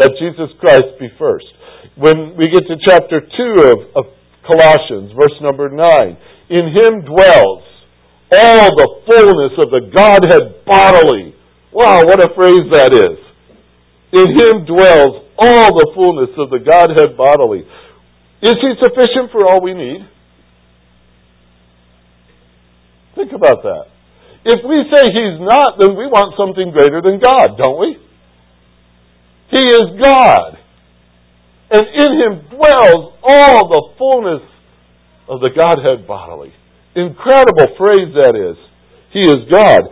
That 0.00 0.16
Jesus 0.16 0.52
Christ 0.60 0.96
be 1.00 1.08
first. 1.18 1.48
When 1.94 2.36
we 2.36 2.44
get 2.50 2.66
to 2.66 2.76
chapter 2.84 3.20
2 3.20 3.26
of, 3.70 3.78
of 3.94 4.04
Colossians, 4.46 5.12
verse 5.14 5.36
number 5.40 5.68
9, 5.68 5.80
in 6.50 6.74
him 6.74 7.06
dwells 7.06 7.64
all 8.32 8.68
the 8.74 8.90
fullness 9.06 9.54
of 9.62 9.70
the 9.70 9.90
Godhead 9.94 10.64
bodily. 10.66 11.34
Wow, 11.72 12.02
what 12.02 12.18
a 12.18 12.34
phrase 12.34 12.66
that 12.72 12.94
is. 12.94 13.18
In 14.12 14.26
him 14.34 14.66
dwells 14.66 15.26
all 15.38 15.68
the 15.76 15.90
fullness 15.94 16.30
of 16.38 16.50
the 16.50 16.58
Godhead 16.58 17.16
bodily. 17.16 17.66
Is 18.42 18.56
he 18.60 18.72
sufficient 18.82 19.30
for 19.32 19.44
all 19.46 19.62
we 19.62 19.74
need? 19.74 20.08
Think 23.14 23.32
about 23.32 23.62
that. 23.62 23.86
If 24.44 24.62
we 24.62 24.84
say 24.92 25.02
he's 25.10 25.40
not, 25.40 25.78
then 25.80 25.96
we 25.96 26.06
want 26.06 26.36
something 26.38 26.70
greater 26.70 27.02
than 27.02 27.18
God, 27.18 27.58
don't 27.58 27.80
we? 27.80 27.98
He 29.50 29.62
is 29.62 29.98
God. 30.02 30.58
And 31.70 31.82
in 31.82 32.10
him 32.14 32.32
dwells 32.50 33.14
all 33.22 33.68
the 33.68 33.82
fullness 33.98 34.42
of 35.28 35.40
the 35.40 35.50
Godhead 35.50 36.06
bodily. 36.06 36.54
Incredible 36.94 37.74
phrase 37.76 38.14
that 38.22 38.38
is. 38.38 38.56
He 39.12 39.20
is 39.20 39.50
God. 39.50 39.82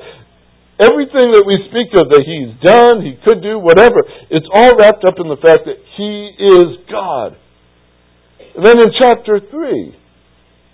Everything 0.78 1.30
that 1.34 1.46
we 1.46 1.54
speak 1.70 1.94
of 1.94 2.10
that 2.10 2.22
He's 2.26 2.50
done, 2.62 3.02
He 3.02 3.14
could 3.22 3.42
do, 3.42 3.58
whatever, 3.58 4.02
it's 4.30 4.46
all 4.54 4.74
wrapped 4.78 5.04
up 5.06 5.14
in 5.22 5.30
the 5.30 5.38
fact 5.38 5.66
that 5.66 5.78
He 5.98 6.34
is 6.34 6.82
God. 6.90 7.38
And 8.58 8.66
then 8.66 8.82
in 8.82 8.90
chapter 8.98 9.38
3, 9.38 9.98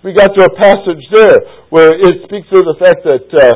we 0.04 0.12
got 0.12 0.32
to 0.32 0.44
a 0.44 0.52
passage 0.56 1.04
there 1.12 1.40
where 1.68 1.92
it 1.92 2.24
speaks 2.24 2.48
of 2.52 2.64
the 2.64 2.76
fact 2.80 3.04
that 3.04 3.28
uh, 3.28 3.52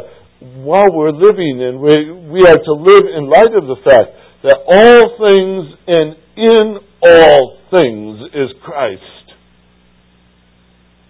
while 0.61 0.93
we're 0.93 1.17
living 1.17 1.65
and 1.65 1.81
we, 1.81 2.13
we 2.29 2.41
are 2.45 2.61
to 2.61 2.75
live 2.77 3.09
in 3.09 3.25
light 3.29 3.53
of 3.57 3.65
the 3.65 3.81
fact 3.81 4.13
that 4.45 4.61
all 4.69 5.01
things 5.17 5.65
and 5.89 6.17
in 6.37 6.77
all 7.05 7.59
things 7.71 8.21
is 8.33 8.51
Christ. 8.65 9.25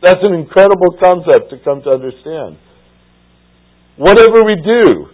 That's 0.03 0.21
an 0.27 0.35
incredible 0.35 0.99
concept 1.01 1.49
to 1.51 1.57
come 1.65 1.81
to 1.83 1.91
understand. 1.97 2.59
Whatever 3.97 4.45
we 4.45 4.59
do, 4.61 5.09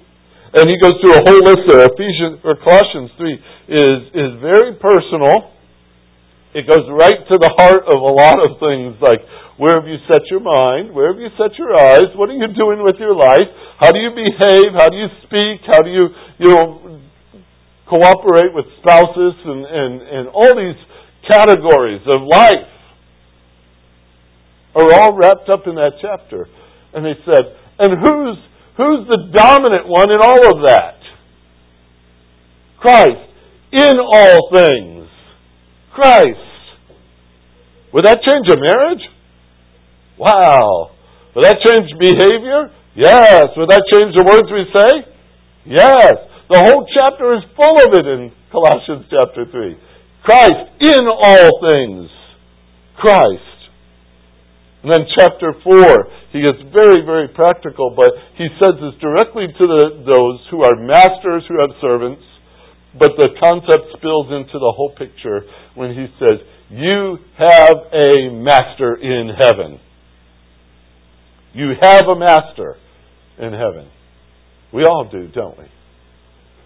and 0.50 0.66
he 0.66 0.74
goes 0.82 0.98
through 0.98 1.14
a 1.14 1.22
whole 1.22 1.42
list 1.46 1.62
there. 1.68 1.86
Ephesians 1.86 2.42
or 2.42 2.58
Colossians 2.58 3.10
three 3.14 3.38
is 3.70 3.98
is 4.10 4.30
very 4.42 4.74
personal. 4.82 5.54
It 6.50 6.66
goes 6.66 6.82
right 6.90 7.22
to 7.22 7.36
the 7.38 7.52
heart 7.54 7.86
of 7.86 8.02
a 8.02 8.12
lot 8.18 8.42
of 8.42 8.58
things 8.58 8.98
like 8.98 9.22
where 9.60 9.78
have 9.78 9.86
you 9.86 10.00
set 10.10 10.26
your 10.32 10.40
mind? 10.40 10.90
Where 10.90 11.12
have 11.12 11.20
you 11.20 11.30
set 11.38 11.54
your 11.54 11.70
eyes? 11.76 12.10
What 12.16 12.32
are 12.32 12.40
you 12.40 12.48
doing 12.50 12.82
with 12.82 12.96
your 12.98 13.14
life? 13.14 13.46
How 13.78 13.92
do 13.92 14.00
you 14.00 14.10
behave? 14.10 14.74
How 14.74 14.88
do 14.88 14.96
you 14.96 15.06
speak? 15.22 15.62
How 15.70 15.84
do 15.86 15.90
you 15.92 16.08
you 16.42 16.48
know 16.50 16.98
cooperate 17.90 18.54
with 18.54 18.64
spouses 18.78 19.34
and, 19.44 19.66
and, 19.66 20.02
and 20.02 20.28
all 20.28 20.54
these 20.54 20.78
categories 21.28 22.00
of 22.06 22.22
life 22.22 22.70
are 24.74 24.94
all 24.94 25.16
wrapped 25.16 25.48
up 25.48 25.66
in 25.66 25.74
that 25.74 25.98
chapter. 26.00 26.46
And 26.94 27.04
they 27.04 27.18
said, 27.26 27.42
and 27.78 27.98
who's, 27.98 28.38
who's 28.76 29.08
the 29.10 29.28
dominant 29.36 29.88
one 29.88 30.10
in 30.10 30.20
all 30.22 30.54
of 30.54 30.66
that? 30.66 30.98
Christ. 32.78 33.28
In 33.72 33.94
all 33.98 34.50
things. 34.54 35.08
Christ. 35.92 36.46
Would 37.92 38.04
that 38.04 38.18
change 38.22 38.46
a 38.50 38.56
marriage? 38.56 39.02
Wow. 40.16 40.92
Would 41.34 41.44
that 41.44 41.58
change 41.66 41.90
behavior? 41.98 42.70
Yes. 42.94 43.46
Would 43.56 43.70
that 43.70 43.82
change 43.92 44.14
the 44.14 44.24
words 44.24 44.48
we 44.50 44.64
say? 44.74 45.10
Yes. 45.66 46.29
The 46.50 46.58
whole 46.58 46.82
chapter 46.90 47.30
is 47.38 47.46
full 47.54 47.78
of 47.78 47.94
it 47.94 48.06
in 48.10 48.34
Colossians 48.50 49.06
chapter 49.06 49.46
3. 49.46 49.78
Christ 50.26 50.66
in 50.82 51.06
all 51.06 51.62
things. 51.62 52.10
Christ. 52.98 53.70
And 54.82 54.90
then 54.90 55.06
chapter 55.14 55.54
4, 55.62 56.34
he 56.34 56.42
gets 56.42 56.58
very, 56.74 57.06
very 57.06 57.28
practical, 57.28 57.94
but 57.94 58.10
he 58.34 58.48
says 58.58 58.74
this 58.82 58.98
directly 58.98 59.46
to 59.46 59.64
the, 59.64 60.02
those 60.02 60.42
who 60.50 60.66
are 60.66 60.74
masters 60.74 61.46
who 61.46 61.60
have 61.62 61.70
servants, 61.80 62.22
but 62.98 63.12
the 63.14 63.30
concept 63.38 63.94
spills 63.94 64.26
into 64.34 64.58
the 64.58 64.74
whole 64.74 64.90
picture 64.98 65.46
when 65.78 65.94
he 65.94 66.10
says, 66.18 66.42
You 66.68 67.18
have 67.38 67.78
a 67.94 68.34
master 68.34 68.98
in 68.98 69.30
heaven. 69.38 69.78
You 71.54 71.74
have 71.80 72.10
a 72.10 72.18
master 72.18 72.74
in 73.38 73.52
heaven. 73.52 73.86
We 74.72 74.82
all 74.82 75.08
do, 75.10 75.28
don't 75.28 75.56
we? 75.56 75.66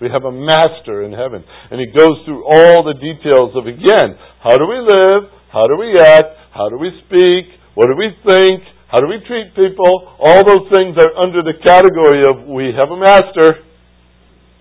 We 0.00 0.08
have 0.10 0.24
a 0.24 0.32
master 0.32 1.02
in 1.04 1.12
heaven. 1.12 1.44
And 1.70 1.80
he 1.80 1.86
goes 1.92 2.18
through 2.24 2.44
all 2.44 2.82
the 2.82 2.98
details 2.98 3.54
of, 3.54 3.66
again, 3.66 4.18
how 4.42 4.56
do 4.58 4.66
we 4.66 4.80
live? 4.82 5.30
How 5.52 5.64
do 5.70 5.78
we 5.78 5.94
act? 5.98 6.34
How 6.50 6.68
do 6.68 6.78
we 6.78 6.90
speak? 7.06 7.50
What 7.74 7.86
do 7.86 7.94
we 7.98 8.10
think? 8.26 8.62
How 8.90 9.00
do 9.00 9.06
we 9.06 9.18
treat 9.26 9.54
people? 9.54 10.14
All 10.18 10.42
those 10.46 10.70
things 10.70 10.94
are 10.98 11.14
under 11.18 11.42
the 11.42 11.58
category 11.64 12.22
of 12.26 12.46
we 12.46 12.70
have 12.78 12.90
a 12.90 12.98
master. 12.98 13.62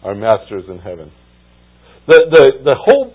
Our 0.03 0.15
master 0.15 0.57
is 0.57 0.65
in 0.69 0.79
heaven. 0.79 1.11
The, 2.07 2.19
the, 2.29 2.45
the 2.65 2.75
whole 2.75 3.13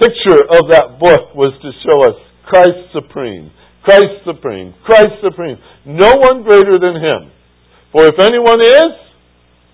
picture 0.00 0.42
of 0.42 0.70
that 0.70 0.98
book 0.98 1.34
was 1.36 1.54
to 1.62 1.70
show 1.84 2.02
us 2.08 2.16
Christ 2.46 2.92
supreme. 2.92 3.52
Christ 3.84 4.24
supreme. 4.24 4.74
Christ 4.84 5.20
supreme. 5.22 5.56
No 5.84 6.16
one 6.16 6.42
greater 6.42 6.80
than 6.80 6.96
him. 6.96 7.30
For 7.92 8.04
if 8.04 8.18
anyone 8.18 8.60
is, 8.60 8.92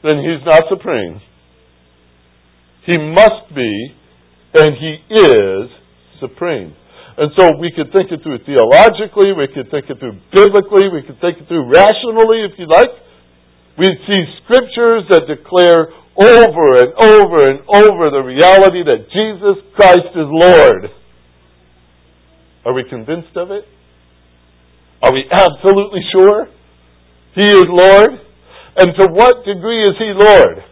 then 0.02 0.18
he's 0.20 0.44
not 0.44 0.68
supreme. 0.68 1.22
He 2.86 2.96
must 2.96 3.54
be, 3.54 3.94
and 4.54 4.76
he 4.76 4.92
is 5.14 5.70
supreme. 6.20 6.74
And 7.18 7.30
so 7.36 7.56
we 7.60 7.72
could 7.74 7.92
think 7.92 8.08
it 8.12 8.22
through 8.22 8.40
theologically, 8.48 9.36
we 9.36 9.48
could 9.52 9.70
think 9.70 9.90
it 9.92 9.98
through 10.00 10.16
biblically, 10.32 10.88
we 10.88 11.02
could 11.04 11.20
think 11.20 11.36
it 11.36 11.48
through 11.48 11.68
rationally, 11.68 12.48
if 12.48 12.56
you 12.56 12.66
like. 12.66 12.88
We 13.76 13.86
see 14.06 14.22
scriptures 14.44 15.04
that 15.10 15.28
declare 15.28 15.92
over 16.16 16.66
and 16.80 16.92
over 16.96 17.38
and 17.44 17.60
over 17.68 18.10
the 18.10 18.24
reality 18.24 18.84
that 18.84 19.08
Jesus 19.12 19.64
Christ 19.76 20.12
is 20.16 20.28
Lord. 20.28 20.90
Are 22.64 22.72
we 22.72 22.84
convinced 22.88 23.36
of 23.36 23.50
it? 23.50 23.64
Are 25.02 25.12
we 25.12 25.24
absolutely 25.30 26.00
sure 26.12 26.48
He 27.34 27.42
is 27.42 27.64
Lord? 27.68 28.10
And 28.76 28.88
to 28.98 29.06
what 29.12 29.44
degree 29.44 29.82
is 29.82 29.96
He 29.98 30.12
Lord? 30.14 30.69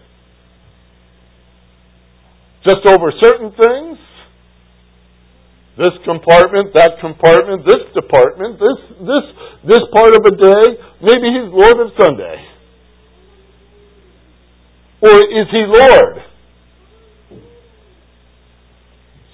Just 2.68 2.84
over 2.86 3.10
certain 3.18 3.50
things? 3.56 3.98
this 5.78 5.94
compartment, 6.04 6.74
that 6.74 6.98
compartment, 7.00 7.62
this 7.62 7.86
department, 7.94 8.58
this 8.58 8.78
this 8.98 9.24
this 9.62 9.84
part 9.94 10.10
of 10.10 10.26
a 10.26 10.34
day. 10.34 10.64
Maybe 10.98 11.30
he's 11.30 11.48
Lord 11.54 11.78
of 11.78 11.94
Sunday. 11.94 12.36
Or 15.00 15.14
is 15.14 15.46
he 15.54 15.62
Lord? 15.70 16.16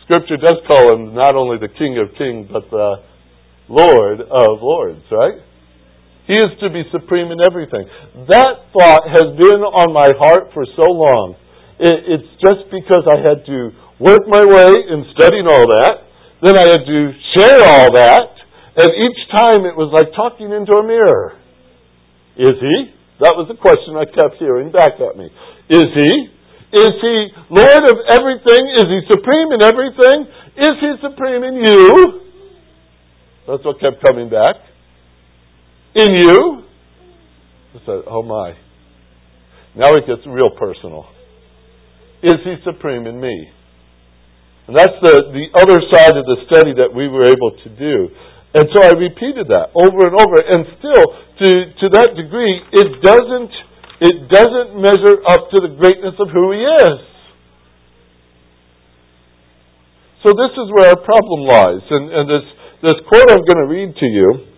Scripture 0.05 0.37
does 0.37 0.61
call 0.69 0.93
him 0.93 1.15
not 1.15 1.35
only 1.35 1.57
the 1.57 1.73
King 1.73 1.97
of 1.97 2.15
Kings, 2.19 2.47
but 2.53 2.69
the 2.71 2.97
Lord 3.71 4.21
of 4.21 4.61
Lords, 4.61 5.01
right? 5.11 5.41
He 6.27 6.35
is 6.35 6.53
to 6.61 6.69
be 6.69 6.83
supreme 6.93 7.33
in 7.33 7.39
everything. 7.41 7.89
That 8.29 8.69
thought 8.77 9.09
has 9.09 9.33
been 9.41 9.65
on 9.65 9.95
my 9.95 10.13
heart 10.21 10.53
for 10.53 10.67
so 10.77 10.93
long. 10.93 11.37
It's 11.79 12.31
just 12.41 12.71
because 12.71 13.05
I 13.07 13.19
had 13.19 13.45
to 13.47 13.71
work 13.99 14.27
my 14.27 14.43
way 14.45 14.71
in 14.91 15.07
studying 15.15 15.47
all 15.47 15.67
that 15.71 16.05
then 16.45 16.59
I 16.61 16.69
had 16.69 16.85
to 16.85 17.01
share 17.33 17.65
all 17.65 17.89
that. 17.97 18.29
And 18.77 18.91
each 18.93 19.21
time 19.33 19.65
it 19.65 19.73
was 19.73 19.89
like 19.97 20.13
talking 20.13 20.53
into 20.53 20.77
a 20.77 20.85
mirror. 20.85 21.41
Is 22.37 22.61
he? 22.61 22.77
That 23.25 23.33
was 23.33 23.49
the 23.49 23.57
question 23.57 23.97
I 23.97 24.05
kept 24.05 24.37
hearing 24.37 24.69
back 24.69 25.01
at 25.01 25.17
me. 25.17 25.33
Is 25.73 25.89
he? 25.97 26.11
Is 26.75 26.95
he 27.01 27.17
Lord 27.49 27.85
of 27.89 27.97
everything? 28.13 28.63
Is 28.77 28.85
he 28.93 29.01
supreme 29.09 29.57
in 29.57 29.63
everything? 29.63 30.29
Is 30.59 30.77
he 30.83 30.91
supreme 31.01 31.45
in 31.49 31.55
you? 31.65 32.21
That's 33.47 33.65
what 33.65 33.81
kept 33.81 34.05
coming 34.05 34.29
back. 34.29 34.57
In 35.95 36.13
you? 36.13 36.65
I 37.75 37.79
said, 37.87 38.03
oh 38.11 38.23
my. 38.23 38.53
Now 39.77 39.95
it 39.95 40.05
gets 40.07 40.27
real 40.27 40.51
personal. 40.51 41.07
Is 42.25 42.41
he 42.41 42.57
supreme 42.65 43.07
in 43.07 43.21
me? 43.21 43.53
And 44.67 44.73
that's 44.73 44.97
the, 45.05 45.29
the 45.29 45.47
other 45.61 45.77
side 45.93 46.17
of 46.17 46.25
the 46.25 46.41
study 46.49 46.73
that 46.81 46.89
we 46.89 47.05
were 47.05 47.29
able 47.29 47.53
to 47.53 47.69
do. 47.69 48.09
And 48.57 48.65
so 48.73 48.81
I 48.81 48.97
repeated 48.97 49.53
that 49.53 49.77
over 49.77 50.09
and 50.09 50.17
over. 50.17 50.37
And 50.41 50.65
still, 50.81 51.05
to, 51.45 51.49
to 51.85 51.87
that 52.01 52.17
degree, 52.17 52.65
it 52.73 52.89
doesn't, 53.05 53.53
it 54.01 54.17
doesn't 54.33 54.81
measure 54.81 55.21
up 55.29 55.53
to 55.53 55.59
the 55.61 55.77
greatness 55.77 56.17
of 56.17 56.33
who 56.33 56.57
He 56.57 56.65
is. 56.65 56.99
So 60.25 60.33
this 60.33 60.57
is 60.57 60.73
where 60.73 60.97
our 60.97 61.01
problem 61.05 61.45
lies. 61.45 61.85
And, 61.93 62.09
and 62.09 62.25
this, 62.25 62.47
this 62.89 62.97
quote 63.05 63.29
I'm 63.29 63.45
going 63.45 63.61
to 63.61 63.69
read 63.69 63.93
to 64.01 64.07
you, 64.07 64.49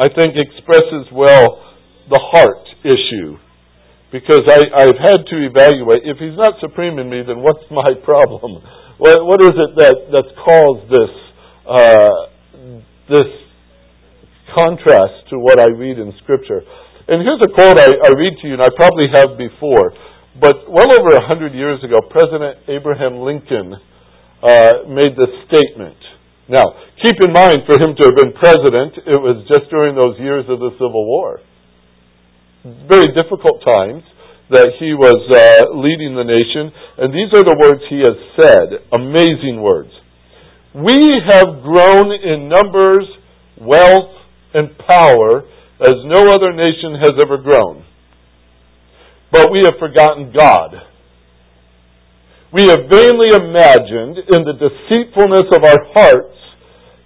I 0.00 0.08
think 0.10 0.34
expresses 0.34 1.06
well 1.14 1.62
the 2.10 2.18
heart 2.18 2.66
issue. 2.82 3.38
Because 4.12 4.42
I, 4.50 4.60
I've 4.74 4.98
had 4.98 5.22
to 5.22 5.36
evaluate, 5.46 6.02
if 6.02 6.18
He's 6.18 6.36
not 6.36 6.58
supreme 6.60 6.98
in 6.98 7.08
me, 7.08 7.22
then 7.26 7.40
what's 7.40 7.64
my 7.70 7.94
problem? 8.02 8.62
What, 8.98 9.24
what 9.24 9.40
is 9.44 9.54
it 9.56 9.70
that, 9.78 9.96
that's 10.12 10.32
caused 10.44 10.90
this 10.90 11.14
uh, 11.70 12.30
this 13.06 13.30
contrast 14.54 15.30
to 15.30 15.38
what 15.38 15.58
I 15.62 15.70
read 15.70 15.98
in 15.98 16.12
Scripture. 16.22 16.62
And 17.06 17.22
here's 17.22 17.42
a 17.42 17.50
quote 17.50 17.78
I, 17.78 17.90
I 17.90 18.10
read 18.14 18.34
to 18.42 18.46
you, 18.46 18.54
and 18.54 18.62
I 18.62 18.70
probably 18.74 19.06
have 19.14 19.38
before. 19.38 19.94
But 20.38 20.70
well 20.70 20.90
over 20.90 21.14
a 21.14 21.26
hundred 21.26 21.54
years 21.54 21.82
ago, 21.82 21.98
President 22.10 22.58
Abraham 22.70 23.22
Lincoln 23.22 23.74
uh, 24.42 24.86
made 24.86 25.14
this 25.18 25.30
statement. 25.50 25.98
Now, 26.48 26.64
keep 27.02 27.14
in 27.22 27.32
mind, 27.32 27.62
for 27.66 27.78
him 27.78 27.94
to 27.94 28.02
have 28.10 28.16
been 28.18 28.34
president, 28.34 29.06
it 29.06 29.18
was 29.18 29.46
just 29.46 29.70
during 29.70 29.94
those 29.94 30.18
years 30.18 30.46
of 30.48 30.58
the 30.58 30.70
Civil 30.74 31.06
War. 31.06 31.38
Very 32.90 33.06
difficult 33.14 33.62
times 33.62 34.02
that 34.50 34.74
he 34.78 34.94
was 34.94 35.18
uh, 35.30 35.70
leading 35.78 36.14
the 36.18 36.26
nation. 36.26 36.74
And 36.98 37.14
these 37.14 37.30
are 37.34 37.46
the 37.46 37.58
words 37.58 37.82
he 37.88 38.02
has 38.02 38.18
said. 38.34 38.82
Amazing 38.92 39.62
words. 39.62 39.90
We 40.74 40.98
have 41.30 41.62
grown 41.62 42.10
in 42.10 42.48
numbers, 42.50 43.06
wealth, 43.58 44.14
and 44.54 44.76
power 44.86 45.46
as 45.80 45.94
no 46.04 46.26
other 46.30 46.52
nation 46.52 46.98
has 47.00 47.14
ever 47.22 47.38
grown. 47.38 47.84
But 49.32 49.50
we 49.50 49.62
have 49.62 49.78
forgotten 49.78 50.34
God. 50.36 50.74
We 52.52 52.66
have 52.66 52.90
vainly 52.90 53.30
imagined 53.30 54.18
in 54.26 54.42
the 54.42 54.58
deceitfulness 54.58 55.46
of 55.54 55.62
our 55.62 55.80
hearts 55.94 56.34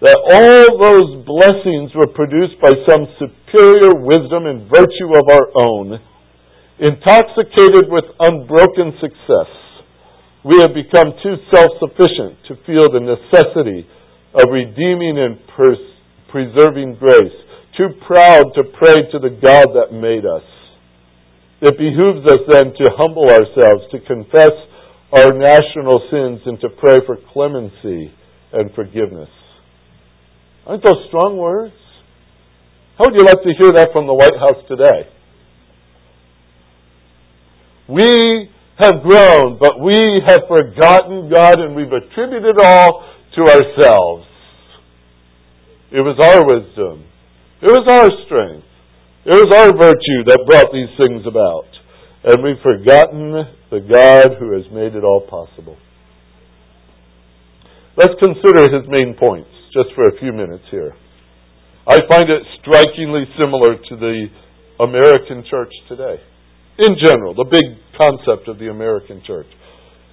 that 0.00 0.16
all 0.33 0.80
those 0.80 1.24
blessings 1.24 1.92
were 1.94 2.09
produced 2.09 2.61
by 2.61 2.72
some 2.88 3.04
superior 3.20 3.92
wisdom 4.00 4.44
and 4.48 4.68
virtue 4.68 5.12
of 5.16 5.28
our 5.28 5.48
own, 5.68 6.00
intoxicated 6.78 7.90
with 7.90 8.04
unbroken 8.18 8.92
success 9.00 9.50
we 10.44 10.60
have 10.60 10.76
become 10.76 11.16
too 11.24 11.40
self 11.48 11.72
sufficient 11.80 12.37
to 12.48 12.54
feel 12.68 12.92
the 12.92 13.00
necessity 13.00 13.88
of 14.37 14.52
redeeming 14.52 15.16
and 15.16 15.40
pers- 15.56 15.96
preserving 16.28 16.96
grace, 17.00 17.32
too 17.78 17.88
proud 18.06 18.52
to 18.54 18.62
pray 18.76 19.08
to 19.10 19.18
the 19.18 19.32
God 19.40 19.72
that 19.72 19.96
made 19.96 20.28
us. 20.28 20.44
It 21.62 21.78
behooves 21.78 22.28
us 22.28 22.44
then 22.50 22.76
to 22.76 22.92
humble 22.92 23.24
ourselves, 23.24 23.88
to 23.92 24.00
confess 24.04 24.52
our 25.16 25.32
national 25.32 26.04
sins, 26.12 26.40
and 26.44 26.60
to 26.60 26.68
pray 26.76 27.00
for 27.06 27.16
clemency 27.32 28.12
and 28.52 28.68
forgiveness. 28.74 29.30
Aren't 30.66 30.84
those 30.84 31.08
strong 31.08 31.38
words? 31.38 31.72
How 32.98 33.06
would 33.06 33.16
you 33.16 33.24
like 33.24 33.42
to 33.42 33.52
hear 33.58 33.72
that 33.72 33.90
from 33.92 34.06
the 34.06 34.14
White 34.14 34.37
House 34.37 34.60
today? 34.68 35.08
We 37.88 38.51
have 38.79 39.03
grown, 39.03 39.59
but 39.61 39.79
we 39.79 40.01
have 40.27 40.49
forgotten 40.49 41.29
God 41.29 41.61
and 41.61 41.77
we've 41.77 41.92
attributed 41.92 42.57
it 42.57 42.64
all 42.64 43.05
to 43.37 43.40
ourselves. 43.42 44.27
It 45.92 46.01
was 46.01 46.18
our 46.18 46.42
wisdom. 46.42 47.05
It 47.61 47.70
was 47.70 47.87
our 47.87 48.09
strength. 48.27 48.66
It 49.25 49.37
was 49.37 49.53
our 49.53 49.70
virtue 49.77 50.25
that 50.27 50.49
brought 50.49 50.73
these 50.73 50.90
things 50.97 51.23
about. 51.27 51.68
And 52.25 52.42
we've 52.42 52.61
forgotten 52.64 53.33
the 53.70 53.81
God 53.85 54.40
who 54.40 54.57
has 54.57 54.64
made 54.73 54.97
it 54.97 55.05
all 55.05 55.20
possible. 55.29 55.77
Let's 57.97 58.14
consider 58.18 58.64
his 58.75 58.88
main 58.88 59.14
points 59.14 59.51
just 59.73 59.94
for 59.94 60.09
a 60.09 60.18
few 60.18 60.33
minutes 60.33 60.64
here. 60.70 60.97
I 61.87 62.01
find 62.09 62.33
it 62.33 62.42
strikingly 62.61 63.29
similar 63.38 63.77
to 63.77 63.94
the 63.97 64.27
American 64.81 65.44
church 65.49 65.70
today 65.87 66.16
in 66.78 66.96
general, 67.04 67.34
the 67.34 67.44
big 67.44 67.64
concept 67.98 68.48
of 68.48 68.58
the 68.58 68.70
American 68.70 69.22
church. 69.26 69.46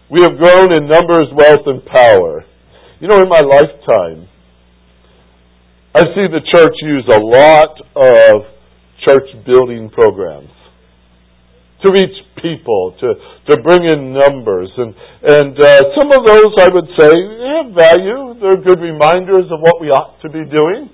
We 0.09 0.21
have 0.21 0.37
grown 0.37 0.73
in 0.75 0.87
numbers, 0.87 1.27
wealth, 1.33 1.65
and 1.65 1.85
power. 1.85 2.43
You 2.99 3.07
know, 3.07 3.21
in 3.21 3.29
my 3.29 3.41
lifetime, 3.41 4.27
I 5.95 6.01
see 6.13 6.27
the 6.29 6.43
church 6.53 6.75
use 6.83 7.07
a 7.11 7.19
lot 7.19 7.73
of 7.95 8.43
church 9.07 9.27
building 9.45 9.89
programs 9.89 10.51
to 11.83 11.89
reach 11.89 12.13
people, 12.41 12.93
to, 13.01 13.07
to 13.49 13.61
bring 13.63 13.89
in 13.89 14.13
numbers. 14.13 14.69
And, 14.77 14.93
and 15.25 15.57
uh, 15.57 15.81
some 15.97 16.13
of 16.13 16.21
those, 16.25 16.53
I 16.59 16.69
would 16.69 16.89
say, 16.99 17.09
have 17.09 17.73
value. 17.73 18.37
They're 18.39 18.61
good 18.61 18.79
reminders 18.79 19.45
of 19.49 19.59
what 19.61 19.81
we 19.81 19.89
ought 19.89 20.21
to 20.21 20.29
be 20.29 20.45
doing. 20.45 20.89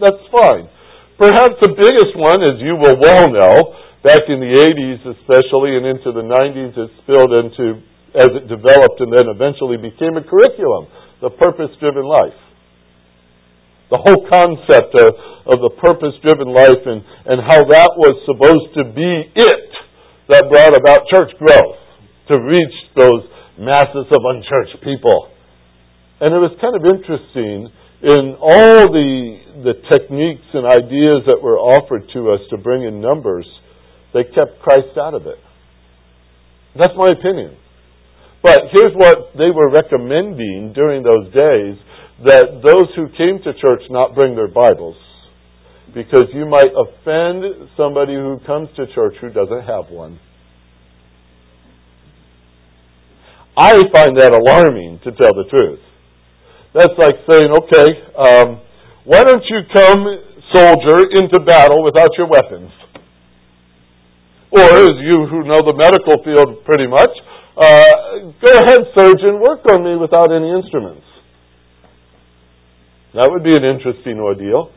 That's 0.00 0.22
fine. 0.34 0.66
Perhaps 1.18 1.54
the 1.62 1.70
biggest 1.78 2.18
one, 2.18 2.42
as 2.42 2.58
you 2.58 2.74
will 2.74 2.98
well 2.98 3.30
know, 3.30 3.54
back 4.02 4.26
in 4.28 4.42
the 4.42 4.52
80s 4.58 5.00
especially 5.18 5.78
and 5.78 5.86
into 5.86 6.10
the 6.10 6.26
90s 6.26 6.74
it 6.76 6.90
spilled 7.02 7.32
into 7.32 7.82
as 8.12 8.28
it 8.36 8.44
developed 8.50 9.00
and 9.00 9.10
then 9.14 9.26
eventually 9.30 9.78
became 9.78 10.18
a 10.18 10.24
curriculum 10.24 10.90
the 11.22 11.30
purpose 11.30 11.70
driven 11.78 12.02
life. 12.02 12.36
The 13.94 14.02
whole 14.02 14.26
concept 14.26 14.90
of, 14.98 15.08
of 15.46 15.58
the 15.62 15.72
purpose 15.78 16.18
driven 16.20 16.50
life 16.50 16.82
and, 16.82 17.00
and 17.30 17.38
how 17.46 17.62
that 17.62 17.90
was 17.94 18.18
supposed 18.26 18.74
to 18.74 18.84
be 18.90 19.30
it 19.38 19.70
that 20.34 20.50
brought 20.50 20.74
about 20.74 21.06
church 21.14 21.30
growth 21.38 21.78
to 22.28 22.34
reach 22.42 22.76
those 22.98 23.22
masses 23.58 24.10
of 24.10 24.20
unchurched 24.34 24.82
people. 24.82 25.30
And 26.20 26.34
it 26.34 26.42
was 26.42 26.58
kind 26.58 26.74
of 26.74 26.82
interesting 26.90 27.70
in 28.02 28.34
all 28.42 28.90
the 28.90 29.38
the 29.62 29.74
techniques 29.94 30.48
and 30.54 30.66
ideas 30.66 31.22
that 31.30 31.38
were 31.38 31.58
offered 31.58 32.02
to 32.14 32.34
us 32.34 32.40
to 32.50 32.58
bring 32.58 32.82
in 32.82 33.00
numbers 33.00 33.46
they 34.14 34.24
kept 34.24 34.60
Christ 34.62 34.96
out 35.00 35.14
of 35.14 35.26
it. 35.26 35.38
That's 36.78 36.94
my 36.96 37.10
opinion. 37.10 37.56
But 38.42 38.60
here's 38.72 38.92
what 38.94 39.32
they 39.38 39.50
were 39.54 39.70
recommending 39.70 40.72
during 40.74 41.02
those 41.02 41.32
days 41.32 41.78
that 42.24 42.60
those 42.64 42.88
who 42.96 43.06
came 43.16 43.38
to 43.44 43.52
church 43.60 43.82
not 43.90 44.14
bring 44.14 44.34
their 44.34 44.48
Bibles 44.48 44.96
because 45.94 46.24
you 46.34 46.46
might 46.46 46.72
offend 46.74 47.68
somebody 47.76 48.14
who 48.14 48.38
comes 48.46 48.68
to 48.76 48.86
church 48.94 49.14
who 49.20 49.28
doesn't 49.28 49.62
have 49.62 49.90
one. 49.90 50.18
I 53.56 53.76
find 53.92 54.16
that 54.16 54.32
alarming, 54.32 55.00
to 55.04 55.12
tell 55.12 55.34
the 55.34 55.44
truth. 55.50 55.80
That's 56.74 56.96
like 56.96 57.20
saying, 57.30 57.52
okay, 57.52 57.88
um, 58.16 58.60
why 59.04 59.22
don't 59.24 59.44
you 59.44 59.60
come, 59.74 60.06
soldier, 60.54 61.04
into 61.20 61.38
battle 61.44 61.84
without 61.84 62.10
your 62.16 62.28
weapons? 62.28 62.70
Or, 64.52 64.68
as 64.84 64.96
you 65.00 65.24
who 65.32 65.48
know 65.48 65.64
the 65.64 65.72
medical 65.72 66.20
field 66.20 66.64
pretty 66.68 66.86
much, 66.86 67.08
uh, 67.56 68.36
go 68.36 68.52
ahead, 68.60 68.80
surgeon, 68.92 69.40
work 69.40 69.64
on 69.68 69.84
me 69.84 69.96
without 69.96 70.28
any 70.28 70.52
instruments. 70.52 71.04
That 73.14 73.28
would 73.32 73.44
be 73.44 73.56
an 73.56 73.64
interesting 73.64 74.20
ordeal. 74.20 74.68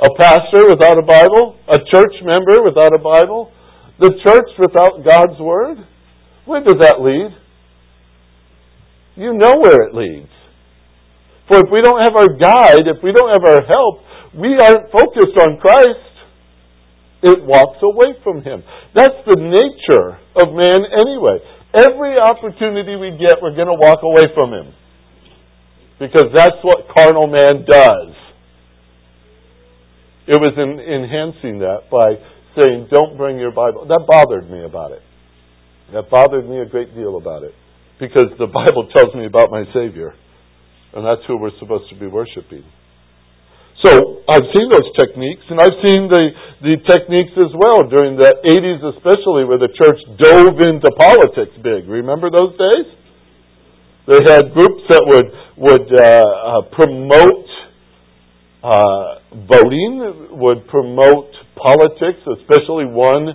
A 0.00 0.08
pastor 0.20 0.68
without 0.68 0.98
a 1.00 1.06
Bible? 1.06 1.56
A 1.68 1.78
church 1.92 2.12
member 2.20 2.64
without 2.64 2.92
a 2.92 3.00
Bible? 3.00 3.52
The 4.00 4.12
church 4.24 4.48
without 4.58 5.04
God's 5.04 5.40
Word? 5.40 5.78
Where 6.44 6.60
does 6.60 6.76
that 6.80 7.00
lead? 7.00 7.32
You 9.16 9.32
know 9.32 9.54
where 9.60 9.88
it 9.88 9.94
leads. 9.94 10.32
For 11.48 11.58
if 11.60 11.68
we 11.72 11.80
don't 11.80 12.00
have 12.04 12.16
our 12.16 12.36
guide, 12.36 12.88
if 12.88 13.00
we 13.04 13.12
don't 13.12 13.32
have 13.32 13.44
our 13.44 13.62
help, 13.68 14.00
we 14.36 14.56
aren't 14.60 14.90
focused 14.90 15.36
on 15.40 15.60
Christ 15.60 16.13
it 17.24 17.40
walks 17.40 17.80
away 17.80 18.12
from 18.22 18.44
him. 18.44 18.62
That's 18.94 19.16
the 19.24 19.40
nature 19.40 20.20
of 20.36 20.52
man 20.52 20.84
anyway. 20.92 21.40
Every 21.72 22.20
opportunity 22.20 22.94
we 22.94 23.16
get, 23.16 23.40
we're 23.40 23.56
going 23.56 23.72
to 23.72 23.80
walk 23.80 24.04
away 24.04 24.28
from 24.36 24.52
him. 24.52 24.74
Because 25.98 26.28
that's 26.36 26.60
what 26.62 26.86
carnal 26.94 27.26
man 27.26 27.64
does. 27.64 28.12
It 30.26 30.36
was 30.36 30.52
in, 30.56 30.78
enhancing 30.78 31.60
that 31.60 31.88
by 31.90 32.20
saying, 32.60 32.88
don't 32.92 33.16
bring 33.16 33.38
your 33.38 33.52
Bible. 33.52 33.86
That 33.88 34.04
bothered 34.06 34.50
me 34.50 34.64
about 34.64 34.92
it. 34.92 35.02
That 35.92 36.10
bothered 36.10 36.48
me 36.48 36.60
a 36.60 36.66
great 36.66 36.94
deal 36.94 37.16
about 37.16 37.42
it. 37.42 37.54
Because 37.98 38.36
the 38.38 38.46
Bible 38.46 38.88
tells 38.94 39.14
me 39.14 39.26
about 39.26 39.50
my 39.50 39.64
Savior. 39.72 40.14
And 40.92 41.04
that's 41.04 41.26
who 41.26 41.38
we're 41.40 41.56
supposed 41.58 41.88
to 41.90 41.98
be 41.98 42.06
worshiping. 42.06 42.64
So 43.82 44.22
I've 44.28 44.46
seen 44.54 44.70
those 44.70 44.88
techniques, 44.98 45.42
and 45.50 45.60
I've 45.60 45.76
seen 45.84 46.06
the, 46.08 46.30
the 46.62 46.76
techniques 46.86 47.34
as 47.36 47.52
well 47.58 47.82
during 47.82 48.16
the 48.16 48.30
80s, 48.46 48.80
especially 48.96 49.44
where 49.44 49.58
the 49.58 49.72
church 49.74 49.98
dove 50.22 50.56
into 50.62 50.88
politics 50.94 51.52
big. 51.60 51.88
Remember 51.88 52.30
those 52.30 52.56
days? 52.56 52.86
They 54.06 54.20
had 54.28 54.52
groups 54.52 54.84
that 54.90 55.00
would 55.00 55.32
would 55.56 55.88
uh, 55.88 56.02
uh, 56.02 56.62
promote 56.76 57.46
uh, 58.62 59.20
voting, 59.48 60.36
would 60.36 60.66
promote 60.68 61.30
politics, 61.56 62.20
especially 62.40 62.84
one 62.84 63.32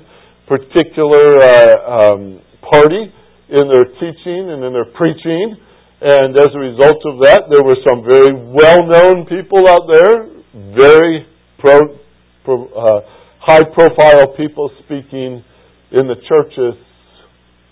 particular 0.47 1.41
uh, 1.41 2.13
um, 2.13 2.41
party 2.61 3.13
in 3.49 3.65
their 3.69 3.85
teaching 3.97 4.51
and 4.51 4.63
in 4.63 4.73
their 4.73 4.89
preaching. 4.93 5.57
And 6.01 6.37
as 6.37 6.47
a 6.55 6.59
result 6.59 7.01
of 7.05 7.19
that, 7.27 7.43
there 7.51 7.63
were 7.63 7.75
some 7.87 8.03
very 8.03 8.31
well-known 8.31 9.25
people 9.27 9.67
out 9.67 9.83
there, 9.93 10.31
very 10.73 11.27
pro, 11.59 11.99
pro, 12.45 12.65
uh, 12.71 13.01
high-profile 13.41 14.35
people 14.37 14.71
speaking 14.85 15.43
in 15.91 16.07
the 16.07 16.15
churches 16.27 16.79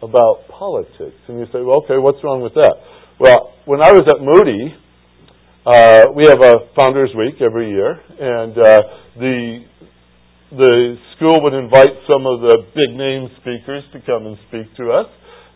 about 0.03 0.47
politics. 0.49 1.15
And 1.27 1.39
you 1.39 1.45
say, 1.53 1.61
well, 1.61 1.81
okay, 1.85 1.97
what's 1.97 2.21
wrong 2.23 2.41
with 2.41 2.53
that? 2.55 2.75
Well, 3.19 3.53
when 3.65 3.81
I 3.81 3.91
was 3.93 4.03
at 4.05 4.21
Moody, 4.21 4.75
uh, 5.65 6.11
we 6.15 6.27
have 6.27 6.41
a 6.41 6.67
Founders 6.75 7.11
Week 7.17 7.41
every 7.41 7.69
year, 7.71 7.99
and 8.19 8.57
uh, 8.57 8.79
the 9.17 9.63
the 10.51 10.95
school 11.15 11.43
would 11.43 11.53
invite 11.53 11.91
some 12.07 12.23
of 12.25 12.39
the 12.39 12.63
big 12.71 12.95
name 12.95 13.27
speakers 13.41 13.83
to 13.91 13.99
come 14.07 14.27
and 14.27 14.37
speak 14.47 14.73
to 14.77 14.91
us. 14.91 15.07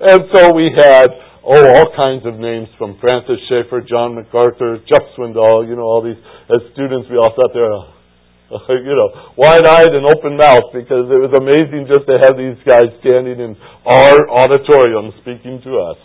And 0.01 0.19
so 0.33 0.51
we 0.53 0.67
had, 0.75 1.07
oh, 1.45 1.65
all 1.75 1.89
kinds 1.97 2.25
of 2.25 2.37
names 2.37 2.67
from 2.77 2.97
Francis 2.99 3.37
Schaeffer, 3.49 3.81
John 3.81 4.15
MacArthur, 4.15 4.79
Chuck 4.89 5.03
Swindoll, 5.17 5.67
you 5.67 5.75
know, 5.75 5.83
all 5.83 6.01
these. 6.03 6.19
As 6.49 6.61
students, 6.73 7.07
we 7.09 7.17
all 7.17 7.33
sat 7.33 7.51
there, 7.53 7.71
you 8.83 8.95
know, 8.95 9.33
wide-eyed 9.37 9.93
and 9.93 10.05
open-mouthed 10.05 10.73
because 10.73 11.07
it 11.09 11.21
was 11.21 11.33
amazing 11.33 11.87
just 11.87 12.05
to 12.05 12.19
have 12.19 12.35
these 12.37 12.59
guys 12.67 12.91
standing 12.99 13.39
in 13.39 13.55
our 13.85 14.29
auditorium 14.29 15.13
speaking 15.21 15.61
to 15.63 15.71
us. 15.79 15.99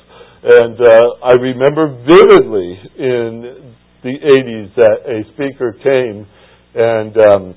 And 0.46 0.79
uh, 0.79 1.27
I 1.27 1.35
remember 1.35 1.90
vividly 2.07 2.79
in 2.99 3.75
the 4.05 4.14
80s 4.22 4.75
that 4.77 4.99
a 5.03 5.27
speaker 5.35 5.75
came 5.83 6.27
and 6.77 7.16
um, 7.16 7.55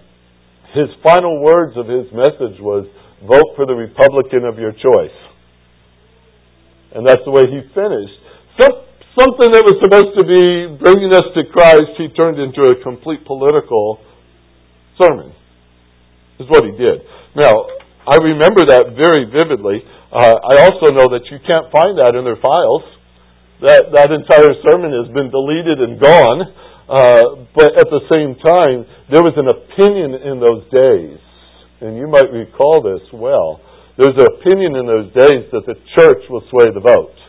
his 0.74 0.88
final 1.04 1.44
words 1.44 1.78
of 1.78 1.88
his 1.88 2.08
message 2.14 2.58
was, 2.62 2.88
vote 3.22 3.52
for 3.56 3.66
the 3.66 3.74
Republican 3.74 4.46
of 4.46 4.58
your 4.58 4.72
choice. 4.72 5.18
And 6.96 7.06
that's 7.06 7.22
the 7.26 7.32
way 7.32 7.46
he 7.46 7.62
finished. 7.74 8.18
Some, 8.58 8.74
something 9.14 9.50
that 9.54 9.62
was 9.62 9.78
supposed 9.78 10.18
to 10.18 10.26
be 10.26 10.74
bringing 10.82 11.14
us 11.14 11.28
to 11.38 11.46
Christ, 11.54 11.98
he 12.02 12.10
turned 12.18 12.42
into 12.42 12.66
a 12.66 12.82
complete 12.82 13.22
political 13.26 14.02
sermon, 14.98 15.32
is 16.42 16.50
what 16.50 16.66
he 16.66 16.74
did. 16.74 17.06
Now, 17.38 17.54
I 18.10 18.18
remember 18.18 18.66
that 18.74 18.98
very 18.98 19.30
vividly. 19.30 19.86
Uh, 20.10 20.34
I 20.34 20.66
also 20.66 20.90
know 20.98 21.14
that 21.14 21.30
you 21.30 21.38
can't 21.46 21.70
find 21.70 21.94
that 22.02 22.18
in 22.18 22.26
their 22.26 22.42
files. 22.42 22.82
That, 23.62 23.94
that 23.94 24.10
entire 24.10 24.56
sermon 24.66 24.90
has 24.90 25.14
been 25.14 25.30
deleted 25.30 25.78
and 25.78 26.02
gone. 26.02 26.40
Uh, 26.90 27.46
but 27.54 27.78
at 27.78 27.86
the 27.86 28.02
same 28.10 28.34
time, 28.42 28.82
there 29.14 29.22
was 29.22 29.38
an 29.38 29.46
opinion 29.46 30.18
in 30.26 30.42
those 30.42 30.66
days, 30.74 31.22
and 31.86 31.94
you 32.02 32.10
might 32.10 32.34
recall 32.34 32.82
this 32.82 33.06
well. 33.14 33.62
There 34.00 34.08
was 34.08 34.16
an 34.16 34.32
opinion 34.32 34.80
in 34.80 34.88
those 34.88 35.12
days 35.12 35.52
that 35.52 35.68
the 35.68 35.76
church 36.00 36.24
will 36.32 36.40
sway 36.48 36.72
the 36.72 36.80
vote. 36.80 37.20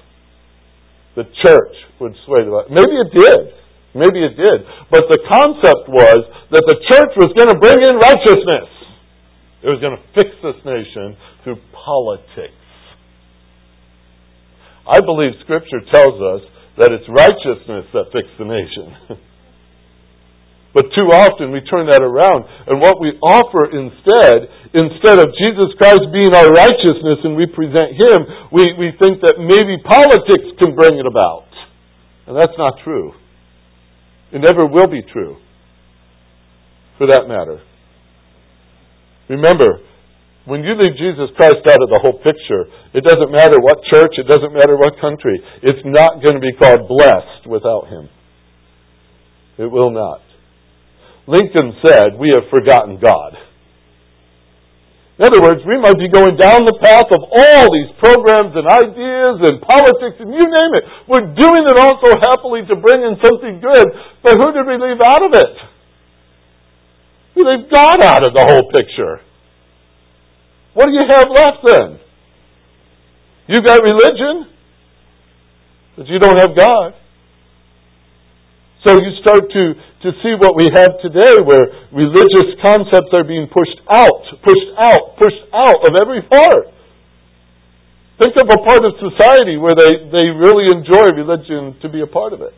The 1.19 1.27
church 1.43 1.75
would 1.99 2.15
sway 2.23 2.47
the 2.47 2.55
vote. 2.55 2.71
Maybe 2.71 2.95
it 2.95 3.11
did. 3.11 3.43
Maybe 3.91 4.23
it 4.23 4.39
did. 4.39 4.59
But 4.87 5.11
the 5.11 5.19
concept 5.27 5.91
was 5.91 6.31
that 6.55 6.63
the 6.71 6.79
church 6.87 7.11
was 7.19 7.35
going 7.35 7.51
to 7.51 7.59
bring 7.59 7.83
in 7.83 7.99
righteousness. 7.99 8.71
It 9.67 9.69
was 9.69 9.83
going 9.83 9.99
to 9.99 10.05
fix 10.15 10.31
this 10.47 10.63
nation 10.63 11.19
through 11.43 11.59
politics. 11.75 12.55
I 14.87 15.03
believe 15.03 15.43
Scripture 15.43 15.83
tells 15.91 16.23
us 16.23 16.43
that 16.79 16.95
it's 16.95 17.07
righteousness 17.11 17.91
that 17.99 18.15
fixed 18.15 18.39
the 18.39 18.47
nation. 18.47 19.19
But 20.71 20.87
too 20.95 21.11
often 21.11 21.51
we 21.51 21.67
turn 21.67 21.91
that 21.91 21.99
around. 21.99 22.47
And 22.71 22.79
what 22.79 23.03
we 23.03 23.19
offer 23.27 23.67
instead, 23.75 24.47
instead 24.71 25.19
of 25.19 25.35
Jesus 25.35 25.75
Christ 25.75 26.07
being 26.15 26.31
our 26.31 26.47
righteousness 26.55 27.27
and 27.27 27.35
we 27.35 27.51
present 27.51 27.99
Him, 27.99 28.19
we, 28.55 28.71
we 28.79 28.95
think 29.03 29.19
that 29.27 29.43
maybe 29.43 29.83
politics 29.83 30.55
can 30.63 30.79
bring 30.79 30.95
it 31.03 31.11
about. 31.11 31.51
And 32.31 32.39
that's 32.39 32.55
not 32.55 32.79
true. 32.87 33.11
It 34.31 34.39
never 34.39 34.65
will 34.65 34.87
be 34.87 35.03
true, 35.03 35.43
for 36.99 37.09
that 37.11 37.27
matter. 37.27 37.59
Remember, 39.29 39.83
when 40.47 40.63
you 40.63 40.79
leave 40.79 40.95
Jesus 40.95 41.35
Christ 41.35 41.67
out 41.67 41.83
of 41.83 41.91
the 41.91 41.99
whole 41.99 42.23
picture, 42.23 42.71
it 42.95 43.03
doesn't 43.03 43.35
matter 43.35 43.59
what 43.59 43.83
church, 43.91 44.15
it 44.19 44.31
doesn't 44.31 44.55
matter 44.55 44.79
what 44.79 45.01
country. 45.01 45.43
It's 45.63 45.83
not 45.85 46.23
going 46.23 46.39
to 46.39 46.41
be 46.41 46.55
called 46.55 46.87
blessed 46.87 47.51
without 47.51 47.91
Him. 47.91 48.09
It 49.59 49.67
will 49.67 49.91
not. 49.91 50.30
Lincoln 51.31 51.79
said, 51.87 52.19
We 52.19 52.35
have 52.35 52.51
forgotten 52.51 52.99
God. 52.99 53.39
In 55.21 55.29
other 55.29 55.41
words, 55.45 55.61
we 55.69 55.77
might 55.79 56.01
be 56.01 56.09
going 56.09 56.35
down 56.41 56.65
the 56.65 56.81
path 56.81 57.07
of 57.13 57.21
all 57.21 57.65
these 57.71 57.93
programs 58.01 58.57
and 58.57 58.65
ideas 58.65 59.37
and 59.47 59.61
politics 59.61 60.17
and 60.17 60.33
you 60.33 60.49
name 60.49 60.73
it. 60.81 60.85
We're 61.07 61.29
doing 61.37 61.65
it 61.69 61.77
all 61.77 62.01
so 62.01 62.17
happily 62.25 62.65
to 62.67 62.75
bring 62.81 63.05
in 63.05 63.21
something 63.21 63.61
good, 63.61 63.87
but 64.25 64.41
who 64.41 64.49
did 64.57 64.65
we 64.65 64.81
leave 64.81 64.97
out 65.05 65.21
of 65.21 65.37
it? 65.37 65.55
We 67.37 67.45
leave 67.45 67.69
God 67.71 68.03
out 68.03 68.27
of 68.27 68.33
the 68.33 68.45
whole 68.49 68.73
picture. 68.73 69.21
What 70.73 70.87
do 70.87 70.93
you 70.93 71.05
have 71.05 71.29
left 71.29 71.61
then? 71.69 72.01
You've 73.47 73.65
got 73.65 73.83
religion, 73.83 74.49
but 75.97 76.07
you 76.09 76.19
don't 76.19 76.41
have 76.41 76.57
God. 76.57 76.95
So 78.89 78.95
you 78.95 79.21
start 79.21 79.53
to, 79.53 79.75
to 80.03 80.11
see 80.25 80.33
what 80.41 80.57
we 80.57 80.73
have 80.73 80.97
today 81.05 81.39
where 81.45 81.69
religious 81.93 82.57
concepts 82.65 83.13
are 83.13 83.25
being 83.25 83.47
pushed 83.53 83.77
out, 83.89 84.25
pushed 84.41 84.71
out, 84.81 85.21
pushed 85.21 85.45
out 85.53 85.81
of 85.85 85.93
every 86.01 86.25
part. 86.25 86.73
Think 88.17 88.37
of 88.41 88.49
a 88.49 88.61
part 88.65 88.85
of 88.85 88.97
society 89.01 89.57
where 89.57 89.77
they, 89.77 90.09
they 90.13 90.27
really 90.33 90.73
enjoy 90.73 91.13
religion 91.13 91.77
to 91.81 91.89
be 91.89 92.01
a 92.01 92.09
part 92.09 92.33
of 92.33 92.41
it. 92.41 92.53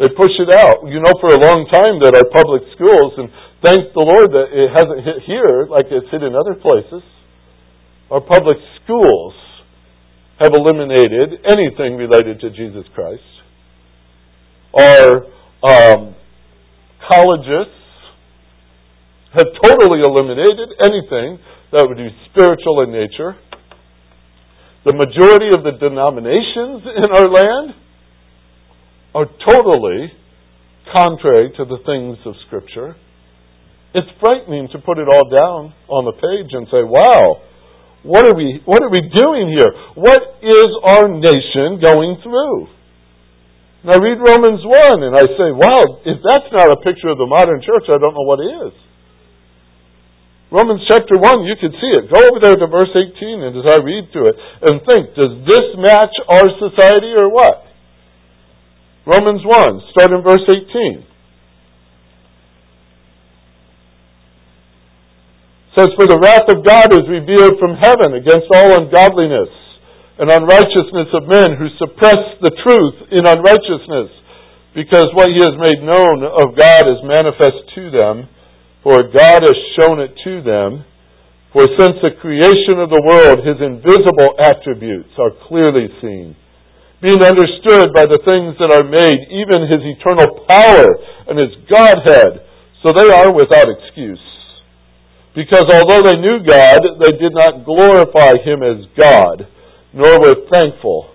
They 0.00 0.08
push 0.16 0.32
it 0.40 0.52
out. 0.52 0.88
You 0.88 1.00
know, 1.00 1.12
for 1.20 1.32
a 1.32 1.40
long 1.40 1.68
time 1.72 2.00
that 2.04 2.16
our 2.16 2.28
public 2.32 2.64
schools, 2.76 3.12
and 3.16 3.28
thank 3.60 3.92
the 3.92 4.04
Lord 4.04 4.32
that 4.32 4.48
it 4.52 4.72
hasn't 4.72 5.04
hit 5.04 5.24
here 5.28 5.68
like 5.68 5.92
it's 5.92 6.08
hit 6.08 6.22
in 6.22 6.32
other 6.32 6.56
places, 6.56 7.04
our 8.10 8.20
public 8.20 8.56
schools 8.84 9.36
have 10.40 10.52
eliminated 10.52 11.44
anything 11.48 11.96
related 11.96 12.40
to 12.40 12.50
Jesus 12.50 12.84
Christ 12.94 13.32
our 14.78 15.26
um, 15.62 16.14
colleges 17.08 17.70
have 19.34 19.48
totally 19.64 20.00
eliminated 20.04 20.76
anything 20.84 21.38
that 21.72 21.86
would 21.88 21.96
be 21.96 22.10
spiritual 22.30 22.82
in 22.82 22.92
nature. 22.92 23.36
The 24.84 24.92
majority 24.92 25.54
of 25.54 25.64
the 25.64 25.78
denominations 25.78 26.82
in 26.84 27.08
our 27.14 27.28
land 27.30 27.74
are 29.14 29.26
totally 29.48 30.12
contrary 30.94 31.52
to 31.56 31.64
the 31.64 31.78
things 31.86 32.18
of 32.26 32.34
Scripture. 32.46 32.96
It's 33.94 34.08
frightening 34.20 34.68
to 34.72 34.78
put 34.78 34.98
it 34.98 35.06
all 35.06 35.28
down 35.30 35.72
on 35.88 36.04
the 36.04 36.12
page 36.12 36.50
and 36.52 36.66
say, 36.66 36.82
wow, 36.82 37.40
what 38.02 38.26
are 38.26 38.34
we, 38.34 38.60
what 38.64 38.82
are 38.82 38.90
we 38.90 39.00
doing 39.14 39.54
here? 39.56 39.70
What 39.94 40.20
is 40.42 40.68
our 40.82 41.08
nation 41.08 41.78
going 41.80 42.18
through? 42.22 42.68
And 43.82 43.90
I 43.90 43.98
read 43.98 44.22
Romans 44.22 44.62
1 44.62 45.02
and 45.02 45.14
I 45.18 45.26
say, 45.26 45.50
wow, 45.50 45.82
if 46.06 46.22
that's 46.22 46.50
not 46.54 46.70
a 46.70 46.78
picture 46.78 47.10
of 47.10 47.18
the 47.18 47.26
modern 47.26 47.58
church, 47.66 47.90
I 47.90 47.98
don't 47.98 48.14
know 48.14 48.22
what 48.22 48.38
is. 48.38 48.74
Romans 50.54 50.86
chapter 50.86 51.18
1, 51.18 51.48
you 51.48 51.56
can 51.58 51.72
see 51.82 51.90
it. 51.98 52.06
Go 52.12 52.20
over 52.30 52.38
there 52.38 52.54
to 52.54 52.66
verse 52.70 52.92
18 52.94 53.42
and 53.42 53.58
as 53.58 53.66
I 53.66 53.82
read 53.82 54.12
through 54.12 54.30
it 54.30 54.36
and 54.62 54.84
think, 54.86 55.18
does 55.18 55.34
this 55.50 55.66
match 55.82 56.14
our 56.30 56.46
society 56.62 57.10
or 57.18 57.32
what? 57.32 57.66
Romans 59.02 59.42
1, 59.42 59.90
start 59.90 60.14
in 60.14 60.22
verse 60.22 60.46
18. 60.46 61.10
says, 65.74 65.88
For 65.96 66.06
the 66.06 66.20
wrath 66.20 66.46
of 66.52 66.60
God 66.62 66.92
is 66.92 67.08
revealed 67.08 67.56
from 67.58 67.80
heaven 67.80 68.12
against 68.14 68.46
all 68.52 68.76
ungodliness 68.76 69.61
and 70.18 70.28
unrighteousness 70.28 71.08
of 71.16 71.28
men 71.28 71.56
who 71.56 71.68
suppress 71.80 72.20
the 72.44 72.52
truth 72.60 72.96
in 73.12 73.24
unrighteousness, 73.24 74.12
because 74.74 75.08
what 75.12 75.28
he 75.32 75.40
has 75.40 75.56
made 75.56 75.80
known 75.84 76.24
of 76.24 76.56
God 76.56 76.84
is 76.88 77.04
manifest 77.04 77.60
to 77.76 77.90
them, 77.92 78.28
for 78.82 79.04
God 79.12 79.44
has 79.44 79.58
shown 79.78 80.00
it 80.00 80.12
to 80.24 80.42
them. 80.42 80.84
For 81.52 81.68
since 81.76 82.00
the 82.00 82.16
creation 82.16 82.80
of 82.80 82.88
the 82.88 83.04
world, 83.04 83.44
his 83.44 83.60
invisible 83.60 84.40
attributes 84.40 85.12
are 85.20 85.36
clearly 85.48 85.92
seen, 86.00 86.32
being 87.04 87.20
understood 87.20 87.92
by 87.92 88.08
the 88.08 88.24
things 88.24 88.56
that 88.56 88.72
are 88.72 88.88
made, 88.88 89.20
even 89.28 89.68
his 89.68 89.84
eternal 89.84 90.48
power 90.48 90.88
and 91.28 91.36
his 91.36 91.52
Godhead, 91.68 92.40
so 92.80 92.96
they 92.96 93.04
are 93.12 93.28
without 93.36 93.68
excuse. 93.68 94.24
Because 95.36 95.68
although 95.68 96.00
they 96.00 96.16
knew 96.20 96.40
God, 96.40 96.80
they 97.04 97.12
did 97.20 97.36
not 97.36 97.68
glorify 97.68 98.32
him 98.40 98.64
as 98.64 98.88
God, 98.96 99.44
nor 99.94 100.20
were 100.20 100.48
thankful, 100.52 101.12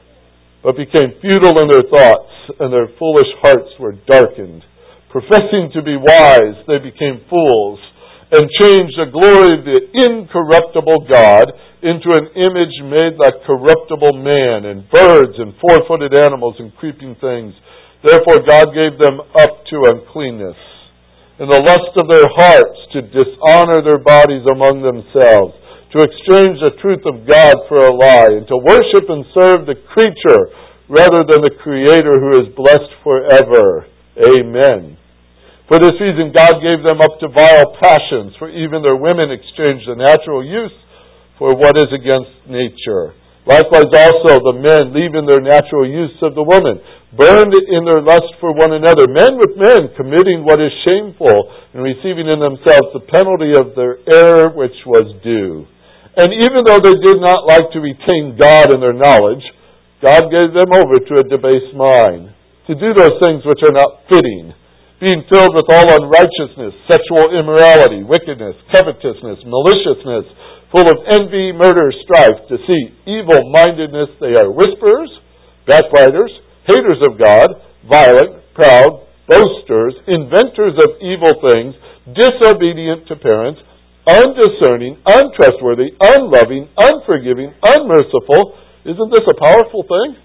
but 0.64 0.78
became 0.78 1.18
futile 1.22 1.60
in 1.62 1.70
their 1.70 1.88
thoughts, 1.90 2.32
and 2.60 2.72
their 2.72 2.90
foolish 2.98 3.32
hearts 3.42 3.70
were 3.80 3.98
darkened. 4.08 4.64
Professing 5.10 5.72
to 5.74 5.82
be 5.82 5.98
wise, 5.98 6.58
they 6.68 6.80
became 6.80 7.26
fools 7.30 7.80
and 8.32 8.44
changed 8.60 9.00
the 9.00 9.08
glory 9.08 9.56
of 9.56 9.64
the 9.64 9.80
incorruptible 10.04 11.08
God 11.08 11.48
into 11.80 12.12
an 12.12 12.28
image 12.36 12.76
made 12.84 13.16
like 13.16 13.48
corruptible 13.48 14.20
man 14.20 14.68
and 14.68 14.90
birds 14.92 15.40
and 15.40 15.56
four-footed 15.64 16.12
animals 16.12 16.56
and 16.60 16.76
creeping 16.76 17.16
things. 17.22 17.56
Therefore 18.04 18.44
God 18.44 18.76
gave 18.76 19.00
them 19.00 19.22
up 19.22 19.64
to 19.72 19.96
uncleanness 19.96 20.60
and 21.40 21.54
the 21.54 21.62
lust 21.62 21.94
of 22.02 22.10
their 22.10 22.26
hearts 22.34 22.78
to 22.98 23.06
dishonor 23.14 23.86
their 23.86 24.02
bodies 24.02 24.42
among 24.50 24.82
themselves, 24.82 25.54
to 25.94 26.04
exchange 26.04 26.60
the 26.60 26.76
truth 26.84 27.04
of 27.08 27.24
God 27.24 27.56
for 27.72 27.80
a 27.80 27.96
lie, 27.96 28.36
and 28.36 28.48
to 28.48 28.60
worship 28.60 29.08
and 29.08 29.24
serve 29.32 29.64
the 29.64 29.80
creature 29.96 30.52
rather 30.92 31.24
than 31.24 31.44
the 31.44 31.56
Creator 31.64 32.20
who 32.20 32.44
is 32.44 32.56
blessed 32.56 32.92
forever. 33.04 33.88
Amen. 34.20 35.00
For 35.68 35.80
this 35.80 36.00
reason, 36.00 36.32
God 36.32 36.64
gave 36.64 36.80
them 36.84 37.04
up 37.04 37.20
to 37.20 37.28
vile 37.28 37.76
passions, 37.84 38.36
for 38.40 38.48
even 38.48 38.84
their 38.84 38.96
women 38.96 39.32
exchanged 39.32 39.88
the 39.88 40.00
natural 40.00 40.44
use 40.44 40.76
for 41.40 41.56
what 41.56 41.76
is 41.76 41.92
against 41.92 42.48
nature. 42.48 43.12
Likewise 43.48 43.88
also 43.96 44.44
the 44.44 44.60
men, 44.60 44.92
leaving 44.92 45.24
their 45.24 45.40
natural 45.40 45.88
use 45.88 46.16
of 46.20 46.36
the 46.36 46.44
woman, 46.44 46.84
burned 47.16 47.56
in 47.56 47.88
their 47.88 48.04
lust 48.04 48.28
for 48.44 48.52
one 48.52 48.76
another, 48.76 49.08
men 49.08 49.40
with 49.40 49.56
men, 49.56 49.88
committing 49.96 50.44
what 50.44 50.60
is 50.60 50.72
shameful, 50.84 51.48
and 51.72 51.80
receiving 51.84 52.28
in 52.28 52.44
themselves 52.44 52.92
the 52.92 53.08
penalty 53.08 53.56
of 53.56 53.72
their 53.76 54.04
error 54.04 54.52
which 54.52 54.76
was 54.84 55.16
due. 55.24 55.64
And 56.18 56.34
even 56.34 56.66
though 56.66 56.82
they 56.82 56.98
did 56.98 57.22
not 57.22 57.46
like 57.46 57.70
to 57.72 57.80
retain 57.80 58.38
God 58.40 58.74
in 58.74 58.82
their 58.82 58.98
knowledge, 58.98 59.46
God 60.02 60.30
gave 60.34 60.54
them 60.54 60.74
over 60.74 60.98
to 60.98 61.14
a 61.22 61.30
debased 61.30 61.78
mind, 61.78 62.34
to 62.66 62.74
do 62.74 62.94
those 62.94 63.22
things 63.22 63.46
which 63.46 63.62
are 63.62 63.74
not 63.74 64.04
fitting 64.10 64.54
being 64.98 65.22
filled 65.30 65.54
with 65.54 65.70
all 65.70 65.86
unrighteousness, 66.02 66.74
sexual 66.90 67.30
immorality, 67.30 68.02
wickedness, 68.02 68.58
covetousness, 68.74 69.46
maliciousness, 69.46 70.26
full 70.74 70.90
of 70.90 70.98
envy, 71.14 71.54
murder, 71.54 71.94
strife, 72.02 72.42
deceit, 72.50 72.98
evil 73.06 73.38
mindedness. 73.54 74.10
They 74.18 74.34
are 74.34 74.50
whisperers, 74.50 75.14
backbiters, 75.70 76.34
haters 76.66 76.98
of 77.06 77.22
God, 77.22 77.62
violent, 77.86 78.42
proud, 78.58 79.06
boasters, 79.30 79.94
inventors 80.10 80.74
of 80.82 80.98
evil 80.98 81.34
things, 81.46 81.78
disobedient 82.18 83.06
to 83.08 83.22
parents, 83.22 83.62
undiscerning, 84.08 84.98
untrustworthy, 85.06 85.92
unloving, 86.00 86.72
unforgiving, 86.80 87.54
unmerciful. 87.62 88.56
Isn't 88.88 89.12
this 89.12 89.28
a 89.28 89.36
powerful 89.36 89.84
thing? 89.84 90.24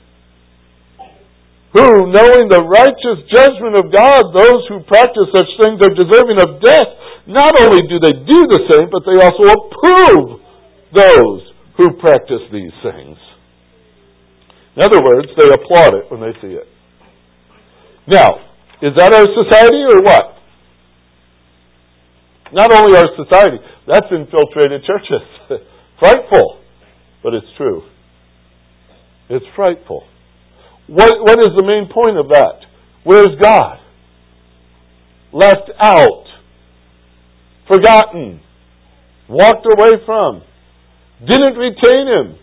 who, 1.72 2.12
knowing 2.12 2.52
the 2.52 2.60
righteous 2.68 3.24
judgment 3.32 3.80
of 3.80 3.88
God, 3.88 4.28
those 4.36 4.60
who 4.68 4.84
practice 4.84 5.28
such 5.32 5.48
things 5.64 5.80
are 5.80 5.96
deserving 5.96 6.36
of 6.36 6.60
death, 6.60 6.90
not 7.24 7.56
only 7.64 7.80
do 7.88 7.96
they 7.96 8.12
do 8.12 8.40
the 8.44 8.62
same, 8.68 8.92
but 8.92 9.08
they 9.08 9.16
also 9.16 9.44
approve 9.48 10.40
those 10.92 11.40
who 11.80 11.96
practice 11.96 12.44
these 12.52 12.76
things. 12.84 13.16
In 14.76 14.84
other 14.84 15.00
words, 15.00 15.28
they 15.36 15.48
applaud 15.48 15.96
it 15.96 16.12
when 16.12 16.20
they 16.20 16.36
see 16.44 16.52
it. 16.60 16.68
Now, 18.06 18.36
is 18.84 18.92
that 18.96 19.14
our 19.14 19.24
society 19.32 19.82
or 19.88 20.04
what? 20.04 20.36
Not 22.52 22.68
only 22.74 22.98
our 22.98 23.08
society, 23.16 23.56
that's 23.86 24.06
infiltrated 24.10 24.84
churches. 24.84 25.26
frightful, 25.98 26.60
but 27.22 27.34
it's 27.34 27.46
true. 27.56 27.82
It's 29.28 29.44
frightful. 29.56 30.04
What, 30.86 31.20
what 31.20 31.38
is 31.40 31.50
the 31.56 31.64
main 31.64 31.88
point 31.92 32.18
of 32.18 32.28
that? 32.28 32.66
Where's 33.04 33.38
God? 33.40 33.78
Left 35.32 35.70
out. 35.82 36.24
Forgotten. 37.66 38.40
Walked 39.28 39.66
away 39.66 39.92
from. 40.04 40.42
Didn't 41.26 41.56
retain 41.56 42.06
him. 42.14 42.38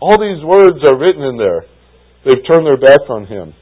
All 0.00 0.18
these 0.18 0.44
words 0.44 0.78
are 0.86 0.98
written 0.98 1.22
in 1.22 1.38
there. 1.38 1.64
They've 2.24 2.46
turned 2.46 2.66
their 2.66 2.76
back 2.76 3.08
on 3.08 3.26
him. 3.26 3.54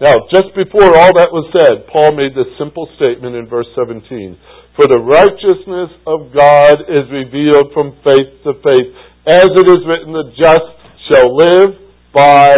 Now, 0.00 0.26
just 0.32 0.52
before 0.56 0.96
all 0.96 1.12
that 1.14 1.28
was 1.28 1.48
said, 1.52 1.86
Paul 1.92 2.16
made 2.16 2.32
this 2.32 2.48
simple 2.58 2.88
statement 2.96 3.36
in 3.36 3.46
verse 3.46 3.68
17. 3.76 4.36
For 4.76 4.86
the 4.86 5.00
righteousness 5.00 5.90
of 6.06 6.32
God 6.32 6.86
is 6.88 7.10
revealed 7.10 7.72
from 7.74 7.98
faith 8.04 8.42
to 8.44 8.54
faith. 8.62 8.88
As 9.26 9.46
it 9.50 9.66
is 9.66 9.82
written, 9.86 10.12
the 10.12 10.32
just 10.38 10.70
shall 11.10 11.36
live 11.36 11.76
by 12.14 12.56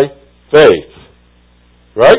faith. 0.54 0.92
Right? 1.96 2.18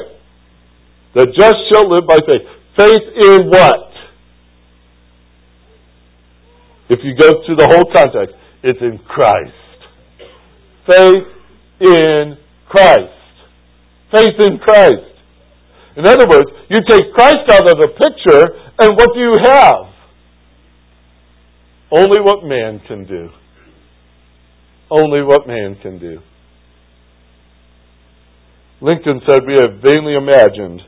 The 1.16 1.28
just 1.38 1.56
shall 1.72 1.90
live 1.90 2.08
by 2.08 2.18
faith. 2.26 2.42
Faith 2.78 3.06
in 3.22 3.50
what? 3.50 3.90
If 6.90 7.00
you 7.04 7.16
go 7.18 7.32
through 7.46 7.56
the 7.56 7.68
whole 7.70 7.86
context, 7.94 8.36
it's 8.64 8.80
in 8.82 9.00
Christ. 9.08 9.54
Faith 10.88 11.24
in 11.80 12.38
Christ. 12.68 13.14
Faith 14.12 14.36
in 14.40 14.58
Christ. 14.58 15.13
In 15.96 16.08
other 16.08 16.28
words, 16.28 16.50
you 16.70 16.78
take 16.88 17.14
Christ 17.14 17.46
out 17.52 17.70
of 17.70 17.78
the 17.78 17.90
picture, 17.94 18.44
and 18.80 18.98
what 18.98 19.14
do 19.14 19.20
you 19.20 19.36
have? 19.44 19.94
Only 21.92 22.22
what 22.22 22.44
man 22.44 22.82
can 22.88 23.06
do. 23.06 23.30
Only 24.90 25.22
what 25.22 25.48
man 25.48 25.78
can 25.82 26.00
do. 26.00 26.20
Lincoln 28.82 29.22
said, 29.30 29.42
We 29.46 29.54
have 29.62 29.82
vainly 29.86 30.16
imagined 30.16 30.82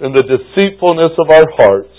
in 0.00 0.12
the 0.12 0.22
deceitfulness 0.22 1.14
of 1.18 1.30
our 1.30 1.46
hearts 1.56 1.94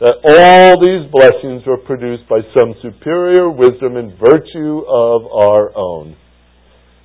that 0.00 0.16
all 0.24 0.80
these 0.80 1.10
blessings 1.10 1.66
were 1.66 1.78
produced 1.78 2.28
by 2.28 2.40
some 2.56 2.74
superior 2.82 3.50
wisdom 3.50 3.96
and 3.96 4.16
virtue 4.16 4.82
of 4.88 5.26
our 5.32 5.76
own. 5.76 6.16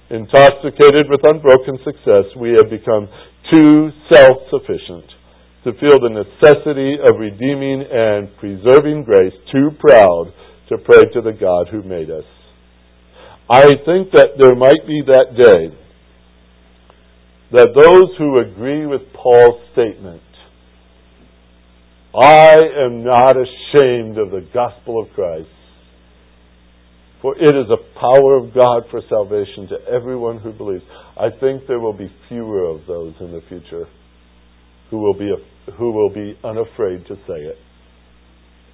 Intoxicated 0.10 1.10
with 1.10 1.26
unbroken 1.26 1.80
success, 1.84 2.30
we 2.38 2.54
have 2.54 2.70
become 2.70 3.10
too 3.52 3.90
self 4.12 4.38
sufficient 4.50 5.06
to 5.64 5.72
feel 5.80 6.00
the 6.00 6.10
necessity 6.12 6.98
of 7.00 7.20
redeeming 7.20 7.84
and 7.90 8.36
preserving 8.38 9.04
grace, 9.04 9.34
too 9.52 9.70
proud 9.80 10.34
to 10.70 10.78
pray 10.78 11.02
to 11.14 11.22
the 11.22 11.32
God 11.32 11.68
who 11.72 11.82
made 11.84 12.10
us. 12.10 12.26
I 13.50 13.64
think 13.64 14.12
that 14.14 14.36
there 14.38 14.56
might 14.56 14.86
be 14.88 15.02
that 15.08 15.36
day 15.38 15.78
that 17.52 17.70
those 17.80 18.18
who 18.18 18.40
agree 18.40 18.86
with 18.86 19.02
Paul's 19.14 19.62
statement, 19.74 20.22
I 22.20 22.56
am 22.86 23.04
not 23.04 23.36
ashamed 23.38 24.18
of 24.18 24.32
the 24.32 24.48
gospel 24.54 25.02
of 25.02 25.14
Christ, 25.14 25.48
for 27.22 27.36
it 27.38 27.56
is 27.56 27.70
a 27.70 28.00
power 28.00 28.38
of 28.38 28.54
God 28.54 28.84
for 28.92 29.02
salvation 29.08 29.70
to 29.70 29.92
everyone 29.92 30.40
who 30.40 30.52
believes. 30.52 30.84
I 31.18 31.30
think 31.30 31.68
there 31.68 31.80
will 31.80 31.94
be 31.94 32.12
fewer 32.28 32.66
of 32.66 32.82
those 32.88 33.14
in 33.20 33.32
the 33.32 33.42
future 33.48 33.86
who 34.90 34.98
will 34.98 35.14
be, 35.14 35.32
who 35.78 35.92
will 35.92 36.10
be 36.10 36.38
unafraid 36.44 37.06
to 37.08 37.16
say 37.28 37.40
it, 37.40 37.58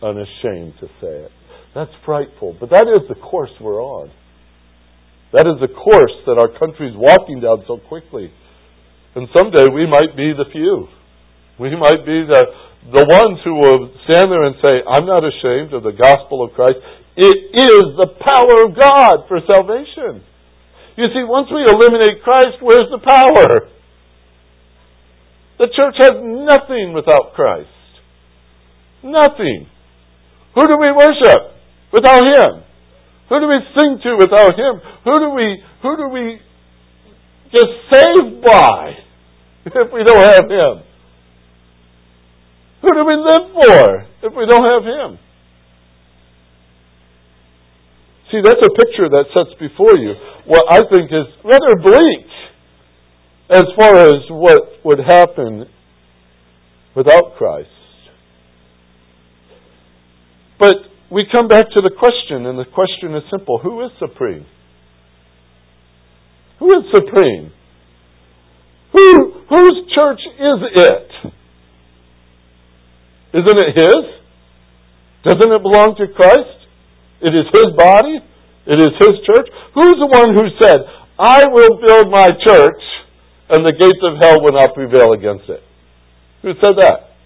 unashamed 0.02 0.74
to 0.80 0.88
say 1.02 1.28
it. 1.28 1.32
That's 1.76 1.92
frightful, 2.06 2.56
but 2.60 2.70
that 2.70 2.88
is 2.88 3.08
the 3.10 3.20
course 3.20 3.52
we're 3.62 3.84
on. 3.84 4.10
That 5.34 5.46
is 5.46 5.62
the 5.62 5.70
course 5.70 6.16
that 6.26 6.42
our 6.42 6.58
country 6.58 6.90
is 6.90 6.96
walking 6.98 7.42
down 7.42 7.64
so 7.68 7.78
quickly. 7.78 8.32
And 9.16 9.28
someday 9.36 9.70
we 9.70 9.86
might 9.86 10.16
be 10.18 10.34
the 10.34 10.50
few. 10.52 10.88
We 11.60 11.76
might 11.76 12.02
be 12.08 12.26
the, 12.26 12.42
the 12.90 13.06
ones 13.06 13.38
who 13.44 13.54
will 13.54 13.94
stand 14.08 14.32
there 14.32 14.48
and 14.48 14.56
say, 14.64 14.82
I'm 14.88 15.06
not 15.06 15.22
ashamed 15.28 15.76
of 15.76 15.84
the 15.84 15.94
gospel 15.94 16.42
of 16.42 16.56
Christ. 16.56 16.80
It 17.20 17.38
is 17.52 17.86
the 18.00 18.16
power 18.16 18.66
of 18.66 18.80
God 18.80 19.28
for 19.28 19.44
salvation. 19.46 20.24
You 21.00 21.08
see, 21.16 21.24
once 21.24 21.48
we 21.48 21.64
eliminate 21.64 22.22
Christ, 22.28 22.60
where's 22.60 22.92
the 22.92 23.00
power? 23.00 23.72
The 25.58 25.72
church 25.72 25.96
has 25.96 26.12
nothing 26.20 26.92
without 26.92 27.32
Christ. 27.36 27.72
Nothing. 29.02 29.68
Who 30.56 30.68
do 30.68 30.76
we 30.76 30.92
worship 30.92 31.56
without 31.94 32.20
Him? 32.20 32.64
Who 33.30 33.40
do 33.40 33.48
we 33.48 33.60
sing 33.80 34.00
to 34.04 34.18
without 34.20 34.60
Him? 34.60 34.82
Who 35.06 35.20
do 35.20 35.30
we, 35.30 35.64
who 35.84 35.96
do 35.96 36.10
we 36.10 36.42
just 37.54 37.72
saved 37.94 38.44
by 38.44 38.92
if 39.72 39.94
we 39.94 40.04
don't 40.04 40.20
have 40.20 40.52
Him? 40.52 40.84
Who 42.82 42.92
do 42.92 43.06
we 43.08 43.16
live 43.16 43.54
for 43.56 44.06
if 44.28 44.34
we 44.36 44.46
don't 44.48 44.68
have 44.68 44.84
Him? 44.84 45.20
See, 48.32 48.42
that's 48.44 48.62
a 48.62 48.70
picture 48.70 49.10
that 49.10 49.26
sets 49.34 49.58
before 49.60 49.98
you 49.98 50.14
what 50.46 50.64
I 50.70 50.82
think 50.94 51.10
is 51.12 51.26
rather 51.44 51.76
bleak 51.82 52.28
as 53.50 53.64
far 53.80 53.96
as 53.96 54.16
what 54.30 54.86
would 54.86 55.00
happen 55.00 55.66
without 56.96 57.36
Christ. 57.38 57.70
But 60.60 60.76
we 61.12 61.26
come 61.32 61.48
back 61.48 61.66
to 61.74 61.82
the 61.82 61.92
question, 61.98 62.46
and 62.46 62.60
the 62.60 62.66
question 62.66 63.16
is 63.16 63.24
simple 63.32 63.60
Who 63.64 63.84
is 63.86 63.92
supreme? 63.98 64.46
Who 66.60 66.72
is 66.78 66.86
supreme? 66.94 67.52
Who, 68.92 69.32
whose 69.50 69.90
church 69.96 70.20
is 70.38 70.60
it? 70.76 71.32
Isn't 73.34 73.60
it 73.60 73.74
His? 73.76 74.06
Doesn't 75.24 75.52
it 75.52 75.62
belong 75.62 75.96
to 75.98 76.08
Christ? 76.14 76.59
It 77.22 77.34
is 77.36 77.46
His 77.52 77.70
body. 77.76 78.20
It 78.66 78.80
is 78.80 78.94
His 79.00 79.16
church. 79.28 79.48
Who's 79.76 79.98
the 80.00 80.12
one 80.12 80.34
who 80.34 80.48
said, 80.62 80.80
I 81.18 81.44
will 81.52 81.80
build 81.84 82.12
my 82.12 82.30
church 82.46 82.82
and 83.50 83.66
the 83.66 83.74
gates 83.74 84.00
of 84.04 84.22
hell 84.22 84.38
will 84.42 84.54
not 84.54 84.74
prevail 84.74 85.14
against 85.14 85.50
it? 85.50 85.64
Who 86.44 86.54
said 86.64 86.76
that? 86.80 87.18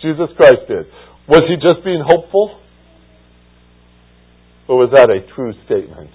Jesus 0.00 0.30
Christ 0.36 0.64
did. 0.68 0.86
Was 1.28 1.42
he 1.48 1.56
just 1.56 1.84
being 1.84 2.02
hopeful? 2.06 2.60
Or 4.68 4.78
was 4.78 4.90
that 4.96 5.10
a 5.10 5.26
true 5.34 5.52
statement? 5.66 6.10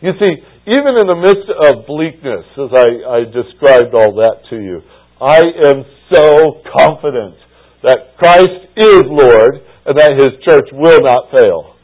You 0.00 0.12
see, 0.20 0.32
even 0.68 1.00
in 1.00 1.06
the 1.08 1.16
midst 1.16 1.48
of 1.48 1.86
bleakness, 1.86 2.44
as 2.60 2.70
I, 2.76 2.88
I 3.08 3.18
described 3.24 3.94
all 3.94 4.12
that 4.20 4.44
to 4.50 4.56
you, 4.56 4.82
I 5.20 5.40
am 5.68 5.84
so 6.12 6.60
confident 6.76 7.36
that 7.82 8.16
Christ 8.18 8.68
is 8.76 9.02
Lord 9.08 9.64
and 9.86 9.98
that 9.98 10.16
His 10.16 10.40
church 10.48 10.68
will 10.72 11.00
not 11.02 11.30
fail. 11.34 11.76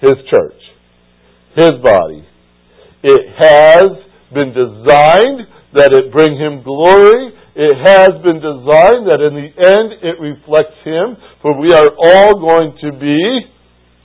His 0.00 0.18
church. 0.30 0.60
His 1.56 1.72
body. 1.82 2.26
It 3.02 3.22
has 3.38 3.90
been 4.34 4.50
designed 4.54 5.46
that 5.74 5.94
it 5.94 6.12
bring 6.12 6.38
Him 6.38 6.62
glory. 6.62 7.34
It 7.54 7.74
has 7.74 8.10
been 8.22 8.38
designed 8.38 9.10
that 9.10 9.22
in 9.22 9.34
the 9.34 9.50
end 9.50 9.88
it 10.02 10.20
reflects 10.20 10.78
Him, 10.84 11.16
for 11.42 11.58
we 11.58 11.72
are 11.72 11.90
all 11.90 12.38
going 12.38 12.74
to 12.82 12.90
be 12.98 13.18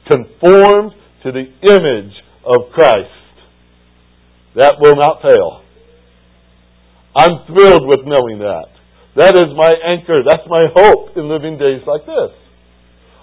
conformed 0.10 0.94
to 1.24 1.32
the 1.32 1.46
image 1.70 2.14
of 2.46 2.72
Christ. 2.74 3.10
That 4.56 4.76
will 4.80 4.96
not 4.96 5.22
fail. 5.22 5.62
I'm 7.16 7.46
thrilled 7.46 7.86
with 7.88 8.02
knowing 8.06 8.40
that. 8.40 8.70
That 9.16 9.38
is 9.38 9.54
my 9.56 9.70
anchor. 9.86 10.22
That's 10.26 10.46
my 10.50 10.66
hope 10.74 11.16
in 11.16 11.30
living 11.30 11.58
days 11.58 11.82
like 11.86 12.06
this. 12.06 12.43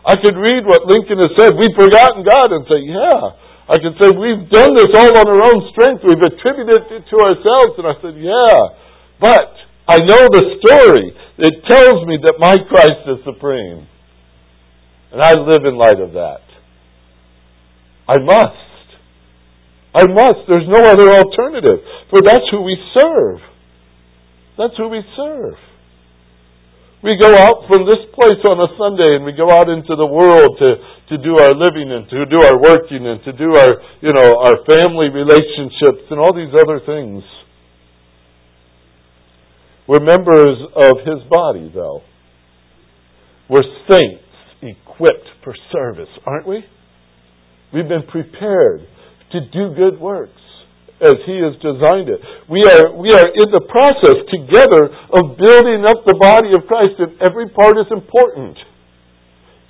I 0.05 0.17
could 0.17 0.37
read 0.37 0.65
what 0.65 0.89
Lincoln 0.89 1.21
has 1.21 1.33
said. 1.37 1.53
We've 1.57 1.77
forgotten 1.77 2.25
God 2.25 2.49
and 2.53 2.65
say, 2.65 2.81
yeah. 2.89 3.37
I 3.71 3.77
could 3.79 3.95
say, 4.01 4.11
we've 4.17 4.49
done 4.51 4.75
this 4.75 4.91
all 4.97 5.13
on 5.15 5.27
our 5.29 5.43
own 5.45 5.71
strength. 5.71 6.03
We've 6.03 6.25
attributed 6.25 6.91
it 6.91 7.05
to 7.13 7.17
ourselves. 7.21 7.79
And 7.79 7.87
I 7.87 7.95
said, 8.03 8.17
yeah. 8.17 8.59
But 9.21 9.53
I 9.87 9.99
know 10.03 10.27
the 10.27 10.59
story. 10.59 11.13
It 11.39 11.55
tells 11.69 12.07
me 12.09 12.19
that 12.25 12.41
my 12.41 12.57
Christ 12.69 13.07
is 13.07 13.25
supreme. 13.25 13.87
And 15.13 15.23
I 15.23 15.35
live 15.35 15.65
in 15.65 15.77
light 15.77 16.01
of 16.01 16.13
that. 16.13 16.43
I 18.09 18.19
must. 18.19 18.67
I 19.95 20.07
must. 20.07 20.49
There's 20.49 20.69
no 20.69 20.83
other 20.83 21.11
alternative. 21.13 21.85
For 22.11 22.23
that's 22.23 22.49
who 22.51 22.63
we 22.63 22.77
serve. 22.99 23.39
That's 24.57 24.77
who 24.77 24.89
we 24.89 25.03
serve. 25.17 25.55
We 27.03 27.17
go 27.17 27.33
out 27.33 27.65
from 27.65 27.89
this 27.89 28.05
place 28.13 28.45
on 28.45 28.61
a 28.61 28.69
Sunday 28.77 29.17
and 29.17 29.25
we 29.25 29.33
go 29.33 29.49
out 29.49 29.73
into 29.73 29.97
the 29.97 30.05
world 30.05 30.61
to, 30.61 30.69
to 31.09 31.17
do 31.17 31.41
our 31.41 31.57
living 31.57 31.89
and 31.89 32.05
to 32.13 32.27
do 32.29 32.45
our 32.45 32.61
working 32.61 33.09
and 33.09 33.25
to 33.25 33.33
do 33.33 33.57
our, 33.57 33.73
you 34.05 34.13
know, 34.13 34.37
our 34.37 34.61
family 34.69 35.09
relationships 35.09 36.05
and 36.11 36.21
all 36.21 36.37
these 36.37 36.53
other 36.53 36.85
things. 36.85 37.25
We're 39.89 40.05
members 40.05 40.61
of 40.77 41.01
His 41.07 41.25
body, 41.31 41.73
though. 41.75 42.03
We're 43.49 43.65
saints 43.91 44.23
equipped 44.61 45.29
for 45.43 45.55
service, 45.73 46.13
aren't 46.27 46.47
we? 46.47 46.63
We've 47.73 47.89
been 47.89 48.07
prepared 48.07 48.81
to 49.33 49.41
do 49.41 49.75
good 49.75 49.99
works 49.99 50.40
as 51.01 51.17
He 51.25 51.41
has 51.41 51.57
designed 51.65 52.13
it. 52.13 52.21
We 52.49 52.61
are, 52.65 52.93
we 52.93 53.09
are 53.13 53.29
in 53.33 53.49
the 53.49 53.65
process 53.65 54.21
together 54.29 54.93
of 55.17 55.41
building 55.41 55.89
up 55.89 56.05
the 56.05 56.17
body 56.21 56.53
of 56.53 56.69
Christ, 56.69 57.01
and 57.01 57.17
every 57.25 57.49
part 57.49 57.81
is 57.81 57.89
important. 57.89 58.61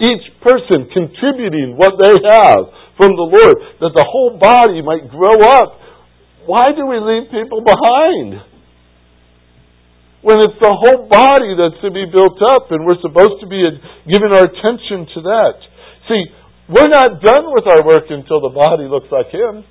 Each 0.02 0.26
person 0.42 0.90
contributing 0.90 1.78
what 1.78 1.94
they 2.02 2.14
have 2.18 2.62
from 2.98 3.14
the 3.14 3.28
Lord, 3.30 3.56
that 3.80 3.94
the 3.94 4.06
whole 4.06 4.36
body 4.36 4.82
might 4.82 5.08
grow 5.08 5.38
up. 5.56 5.78
Why 6.44 6.72
do 6.74 6.84
we 6.84 6.98
leave 6.98 7.30
people 7.30 7.62
behind? 7.62 8.42
When 10.20 10.36
it's 10.36 10.58
the 10.60 10.72
whole 10.72 11.08
body 11.08 11.56
that's 11.56 11.80
to 11.80 11.90
be 11.92 12.04
built 12.04 12.36
up, 12.52 12.68
and 12.72 12.84
we're 12.84 13.00
supposed 13.00 13.40
to 13.40 13.48
be 13.48 13.64
giving 14.04 14.32
our 14.36 14.44
attention 14.44 15.08
to 15.16 15.20
that. 15.32 15.56
See, 16.08 16.22
we're 16.68 16.92
not 16.92 17.22
done 17.24 17.48
with 17.52 17.64
our 17.70 17.84
work 17.86 18.10
until 18.10 18.40
the 18.40 18.52
body 18.52 18.84
looks 18.84 19.08
like 19.08 19.32
Him. 19.32 19.64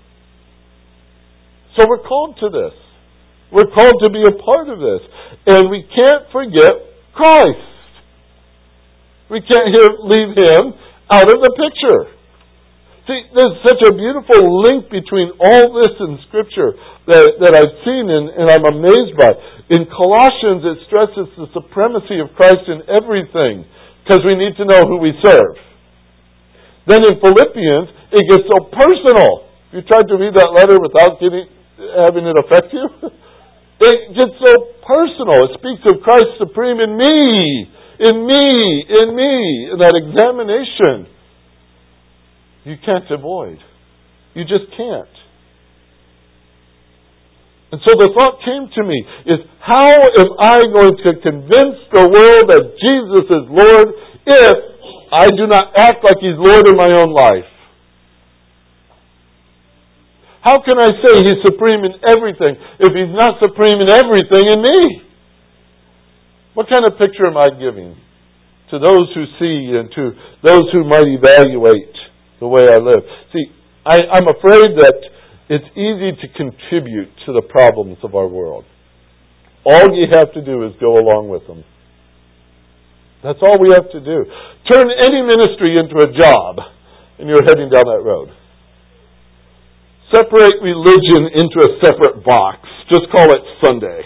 So 1.79 1.87
we're 1.87 2.03
called 2.03 2.35
to 2.43 2.51
this. 2.51 2.75
We're 3.55 3.71
called 3.71 3.95
to 4.03 4.11
be 4.11 4.19
a 4.27 4.35
part 4.43 4.67
of 4.67 4.83
this. 4.83 4.99
And 5.47 5.71
we 5.71 5.87
can't 5.95 6.27
forget 6.27 6.75
Christ. 7.15 7.71
We 9.31 9.39
can't 9.39 9.71
leave 10.03 10.35
Him 10.35 10.75
out 11.07 11.31
of 11.31 11.39
the 11.39 11.53
picture. 11.55 12.19
See, 13.07 13.19
there's 13.31 13.57
such 13.63 13.79
a 13.87 13.95
beautiful 13.95 14.43
link 14.67 14.91
between 14.91 15.31
all 15.39 15.71
this 15.71 15.95
in 16.03 16.19
Scripture 16.27 16.75
that, 17.07 17.39
that 17.47 17.55
I've 17.55 17.73
seen 17.87 18.11
and, 18.11 18.27
and 18.27 18.45
I'm 18.51 18.67
amazed 18.67 19.15
by. 19.15 19.31
In 19.71 19.87
Colossians, 19.87 20.67
it 20.67 20.83
stresses 20.91 21.31
the 21.39 21.47
supremacy 21.55 22.19
of 22.19 22.35
Christ 22.35 22.67
in 22.67 22.83
everything 22.91 23.63
because 24.03 24.19
we 24.27 24.35
need 24.35 24.59
to 24.59 24.67
know 24.67 24.83
who 24.83 24.99
we 24.99 25.15
serve. 25.23 25.55
Then 26.91 27.07
in 27.07 27.23
Philippians, 27.23 27.87
it 28.11 28.23
gets 28.27 28.45
so 28.51 28.67
personal. 28.67 29.47
If 29.71 29.79
You 29.79 29.81
tried 29.87 30.11
to 30.11 30.17
read 30.19 30.35
that 30.35 30.51
letter 30.53 30.77
without 30.81 31.21
getting, 31.21 31.45
having 31.97 32.25
it 32.27 32.35
affect 32.37 32.73
you? 32.73 32.87
It 33.81 34.11
gets 34.11 34.35
so 34.43 34.75
personal. 34.83 35.47
It 35.47 35.55
speaks 35.55 35.79
of 35.87 36.03
Christ 36.03 36.35
supreme 36.37 36.83
in 36.83 36.97
me, 36.97 37.71
in 38.03 38.27
me, 38.27 38.43
in 38.91 39.15
me, 39.15 39.71
in 39.71 39.77
that 39.79 39.95
examination. 39.95 41.07
You 42.65 42.75
can't 42.85 43.09
avoid. 43.09 43.57
You 44.33 44.43
just 44.43 44.75
can't. 44.75 45.15
And 47.71 47.79
so 47.87 47.95
the 47.95 48.11
thought 48.17 48.41
came 48.43 48.67
to 48.75 48.83
me 48.83 48.99
is 49.25 49.39
how 49.61 49.93
am 49.93 50.29
I 50.41 50.57
going 50.73 50.97
to 51.05 51.11
convince 51.21 51.77
the 51.93 52.03
world 52.09 52.49
that 52.49 52.63
Jesus 52.81 53.25
is 53.29 53.45
Lord 53.47 53.87
if 54.25 54.55
I 55.13 55.29
do 55.29 55.47
not 55.47 55.77
act 55.77 56.03
like 56.03 56.17
He's 56.19 56.35
Lord 56.35 56.67
in 56.67 56.75
my 56.75 56.89
own 56.97 57.13
life? 57.13 57.47
How 60.49 60.57
can 60.65 60.81
I 60.81 60.89
say 61.05 61.13
He's 61.29 61.45
supreme 61.45 61.85
in 61.85 61.93
everything 62.09 62.57
if 62.81 62.89
He's 62.89 63.13
not 63.13 63.37
supreme 63.37 63.77
in 63.85 63.89
everything 63.89 64.49
in 64.49 64.59
me? 64.65 65.05
What 66.57 66.65
kind 66.65 66.89
of 66.89 66.97
picture 66.97 67.29
am 67.29 67.37
I 67.37 67.53
giving 67.53 67.93
to 68.73 68.81
those 68.81 69.13
who 69.13 69.29
see 69.37 69.77
and 69.77 69.93
to 69.93 70.17
those 70.41 70.65
who 70.73 70.89
might 70.89 71.05
evaluate 71.05 71.93
the 72.41 72.47
way 72.47 72.65
I 72.65 72.81
live? 72.81 73.05
See, 73.29 73.45
I, 73.85 74.09
I'm 74.09 74.25
afraid 74.25 74.73
that 74.81 74.97
it's 75.53 75.69
easy 75.77 76.17
to 76.17 76.27
contribute 76.33 77.13
to 77.27 77.33
the 77.33 77.45
problems 77.45 77.97
of 78.01 78.15
our 78.15 78.27
world. 78.27 78.65
All 79.65 79.93
you 79.93 80.07
have 80.17 80.33
to 80.33 80.41
do 80.41 80.65
is 80.65 80.73
go 80.81 80.97
along 80.97 81.29
with 81.29 81.45
them. 81.45 81.63
That's 83.21 83.39
all 83.43 83.61
we 83.61 83.69
have 83.69 83.91
to 83.91 83.99
do. 83.99 84.25
Turn 84.65 84.89
any 84.97 85.21
ministry 85.21 85.77
into 85.77 86.01
a 86.01 86.09
job, 86.17 86.57
and 87.19 87.29
you're 87.29 87.45
heading 87.45 87.69
down 87.69 87.85
that 87.85 88.01
road. 88.03 88.33
Separate 90.11 90.57
religion 90.61 91.29
into 91.37 91.57
a 91.61 91.85
separate 91.85 92.25
box. 92.25 92.65
Just 92.89 93.05
call 93.13 93.29
it 93.29 93.41
Sunday. 93.61 94.01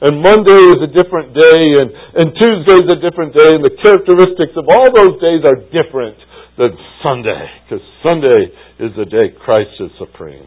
And 0.00 0.20
Monday 0.20 0.60
is 0.72 0.80
a 0.80 0.92
different 0.92 1.32
day, 1.32 1.60
and, 1.80 1.88
and 2.20 2.26
Tuesday 2.36 2.84
is 2.84 2.88
a 2.88 3.00
different 3.00 3.32
day, 3.32 3.52
and 3.52 3.64
the 3.64 3.76
characteristics 3.82 4.52
of 4.56 4.68
all 4.68 4.92
those 4.92 5.20
days 5.20 5.40
are 5.44 5.56
different 5.72 6.16
than 6.58 6.76
Sunday, 7.04 7.44
because 7.64 7.84
Sunday 8.04 8.52
is 8.80 8.92
the 8.96 9.04
day 9.04 9.32
Christ 9.44 9.72
is 9.80 9.90
supreme. 9.98 10.46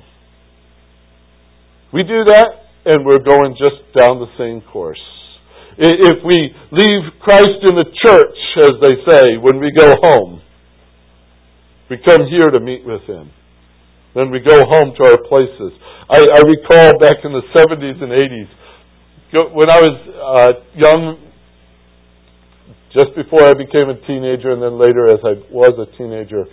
We 1.93 2.03
do 2.03 2.25
that, 2.29 2.49
and 2.85 3.05
we're 3.05 3.25
going 3.25 3.57
just 3.57 3.81
down 3.97 4.19
the 4.19 4.29
same 4.37 4.61
course. 4.71 5.01
If 5.77 6.17
we 6.25 6.53
leave 6.71 7.01
Christ 7.21 7.61
in 7.63 7.75
the 7.75 7.89
church, 8.05 8.37
as 8.57 8.73
they 8.81 8.95
say, 9.09 9.37
when 9.41 9.59
we 9.59 9.71
go 9.75 9.95
home, 10.01 10.41
we 11.89 11.97
come 12.05 12.27
here 12.29 12.51
to 12.51 12.59
meet 12.59 12.85
with 12.85 13.01
Him. 13.03 13.31
Then 14.15 14.31
we 14.31 14.39
go 14.39 14.65
home 14.65 14.93
to 14.97 15.03
our 15.09 15.19
places. 15.29 15.71
I, 16.09 16.25
I 16.25 16.41
recall 16.41 16.97
back 16.99 17.21
in 17.23 17.31
the 17.31 17.45
70s 17.53 18.01
and 18.01 18.11
80s, 18.11 18.49
when 19.53 19.69
I 19.69 19.79
was 19.79 19.95
uh, 20.17 20.51
young 20.73 21.29
just 22.93 23.13
before 23.15 23.45
I 23.45 23.53
became 23.53 23.89
a 23.89 23.97
teenager 24.07 24.49
and 24.49 24.61
then 24.61 24.81
later 24.81 25.13
as 25.13 25.19
I 25.21 25.37
was 25.53 25.77
a 25.77 25.85
teenager, 25.97 26.45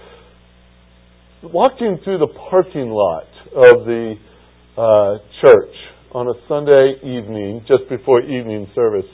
walking 1.42 1.98
through 2.04 2.18
the 2.18 2.28
parking 2.50 2.92
lot 2.92 3.28
of 3.56 3.88
the 3.88 4.14
uh, 4.76 5.16
church 5.40 5.74
on 6.12 6.28
a 6.28 6.36
Sunday 6.48 7.00
evening, 7.00 7.64
just 7.66 7.88
before 7.88 8.20
evening 8.20 8.68
service. 8.74 9.08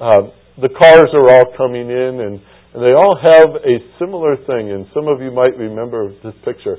Um, 0.00 0.30
the 0.62 0.70
cars 0.70 1.10
are 1.10 1.26
all 1.30 1.50
coming 1.56 1.90
in, 1.90 2.22
and, 2.22 2.38
and 2.74 2.78
they 2.78 2.94
all 2.94 3.18
have 3.18 3.50
a 3.58 3.76
similar 3.98 4.36
thing, 4.36 4.70
and 4.70 4.86
some 4.94 5.08
of 5.08 5.20
you 5.20 5.30
might 5.30 5.58
remember 5.58 6.14
this 6.22 6.34
picture 6.44 6.78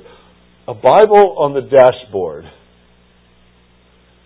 a 0.68 0.74
Bible 0.74 1.36
on 1.42 1.54
the 1.54 1.66
dashboard. 1.66 2.46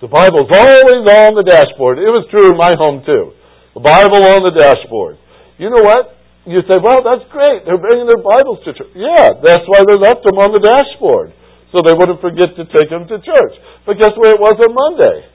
The 0.01 0.13
Bible's 0.13 0.53
always 0.53 1.05
on 1.09 1.33
the 1.33 1.47
dashboard. 1.49 1.97
It 1.97 2.13
was 2.13 2.29
true 2.29 2.53
in 2.53 2.57
my 2.61 2.77
home, 2.77 3.01
too. 3.01 3.33
The 3.73 3.81
Bible 3.81 4.21
on 4.29 4.45
the 4.45 4.53
dashboard. 4.53 5.17
You 5.57 5.73
know 5.73 5.81
what? 5.81 6.13
You 6.45 6.61
say, 6.69 6.77
well, 6.77 7.01
that's 7.01 7.25
great. 7.33 7.65
They're 7.65 7.81
bringing 7.81 8.05
their 8.05 8.21
Bibles 8.21 8.61
to 8.69 8.77
church. 8.77 8.93
Yeah, 8.93 9.41
that's 9.41 9.65
why 9.65 9.81
they 9.89 9.97
left 9.97 10.21
them 10.29 10.37
on 10.37 10.53
the 10.53 10.61
dashboard. 10.61 11.33
So 11.73 11.81
they 11.81 11.97
wouldn't 11.97 12.21
forget 12.21 12.53
to 12.55 12.65
take 12.69 12.93
them 12.93 13.09
to 13.09 13.17
church. 13.19 13.55
But 13.89 13.97
guess 13.97 14.13
where 14.21 14.37
it 14.37 14.41
was 14.41 14.55
on 14.61 14.71
Monday? 14.71 15.27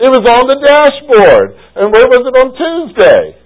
It 0.00 0.08
was 0.08 0.24
on 0.24 0.48
the 0.48 0.58
dashboard. 0.62 1.58
And 1.74 1.90
where 1.90 2.06
was 2.06 2.22
it 2.22 2.34
on 2.38 2.48
Tuesday? 2.54 3.36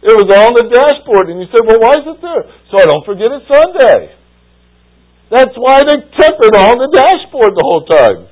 It 0.00 0.16
was 0.16 0.28
on 0.32 0.56
the 0.56 0.66
dashboard. 0.66 1.28
And 1.28 1.38
you 1.38 1.46
said, 1.52 1.62
well, 1.68 1.78
why 1.78 2.00
is 2.00 2.08
it 2.08 2.18
there? 2.24 2.44
So 2.72 2.80
I 2.80 2.88
don't 2.88 3.04
forget 3.04 3.30
it 3.30 3.44
Sunday. 3.46 4.16
That's 5.30 5.54
why 5.54 5.86
they 5.86 6.02
kept 6.18 6.42
it 6.42 6.54
on 6.58 6.74
the 6.82 6.90
dashboard 6.90 7.54
the 7.54 7.62
whole 7.62 7.86
time. 7.86 8.26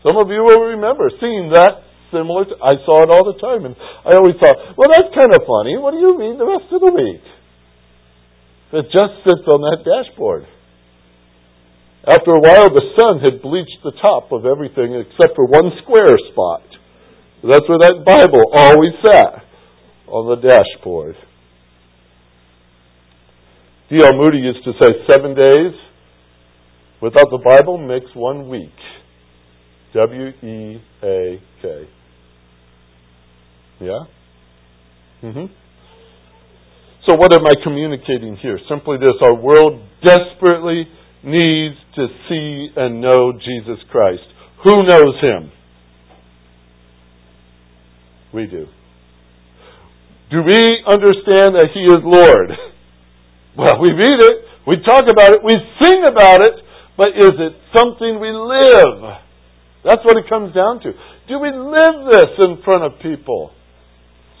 Some 0.00 0.16
of 0.16 0.32
you 0.32 0.40
will 0.40 0.72
remember 0.72 1.12
seeing 1.20 1.52
that 1.52 1.84
similar. 2.08 2.48
To, 2.48 2.56
I 2.64 2.80
saw 2.88 3.04
it 3.04 3.12
all 3.12 3.28
the 3.28 3.36
time. 3.36 3.68
And 3.68 3.76
I 3.76 4.16
always 4.16 4.40
thought, 4.40 4.56
well, 4.80 4.88
that's 4.88 5.12
kind 5.12 5.28
of 5.28 5.44
funny. 5.44 5.76
What 5.76 5.92
do 5.92 6.00
you 6.00 6.16
read 6.16 6.40
the 6.40 6.48
rest 6.48 6.72
of 6.72 6.80
the 6.80 6.88
week? 6.88 7.24
It 8.80 8.84
just 8.88 9.20
sits 9.28 9.44
on 9.44 9.60
that 9.60 9.84
dashboard. 9.84 10.48
After 12.08 12.32
a 12.32 12.40
while, 12.40 12.72
the 12.72 12.96
sun 12.96 13.20
had 13.20 13.44
bleached 13.44 13.84
the 13.84 13.92
top 14.00 14.32
of 14.32 14.48
everything 14.48 14.96
except 14.96 15.36
for 15.36 15.44
one 15.44 15.76
square 15.84 16.16
spot. 16.32 16.64
That's 17.44 17.68
where 17.68 17.84
that 17.84 18.08
Bible 18.08 18.40
always 18.56 18.96
sat, 19.04 19.44
on 20.08 20.32
the 20.32 20.40
dashboard. 20.40 21.16
D.L. 23.90 24.16
Moody 24.16 24.38
used 24.38 24.64
to 24.64 24.72
say 24.80 24.88
seven 25.08 25.36
days 25.36 25.76
without 27.02 27.30
the 27.30 27.40
Bible 27.44 27.78
makes 27.78 28.14
one 28.14 28.48
week. 28.48 28.74
W 29.94 30.28
E 30.28 30.82
A 31.02 31.40
K. 31.62 31.88
Yeah? 33.80 34.04
Mm-hmm. 35.22 35.46
So, 37.06 37.14
what 37.14 37.32
am 37.32 37.46
I 37.46 37.54
communicating 37.64 38.36
here? 38.42 38.58
Simply 38.68 38.98
this 38.98 39.14
our 39.22 39.34
world 39.34 39.80
desperately 40.04 40.84
needs 41.24 41.76
to 41.96 42.06
see 42.28 42.68
and 42.76 43.00
know 43.00 43.32
Jesus 43.32 43.82
Christ. 43.90 44.22
Who 44.64 44.82
knows 44.84 45.14
him? 45.20 45.50
We 48.34 48.46
do. 48.46 48.66
Do 50.30 50.42
we 50.44 50.84
understand 50.86 51.56
that 51.56 51.68
He 51.72 51.80
is 51.80 52.02
Lord? 52.04 52.50
Well, 53.58 53.80
we 53.82 53.90
read 53.90 54.22
it, 54.22 54.36
we 54.68 54.76
talk 54.86 55.02
about 55.10 55.34
it, 55.34 55.42
we 55.42 55.50
sing 55.82 56.04
about 56.06 56.46
it, 56.46 56.62
but 56.98 57.14
is 57.14 57.30
it 57.38 57.54
something 57.70 58.18
we 58.18 58.34
live? 58.34 59.22
That's 59.86 60.02
what 60.02 60.18
it 60.18 60.28
comes 60.28 60.52
down 60.52 60.82
to. 60.82 60.90
Do 61.30 61.38
we 61.38 61.54
live 61.54 62.10
this 62.10 62.34
in 62.42 62.58
front 62.66 62.82
of 62.82 62.98
people? 62.98 63.54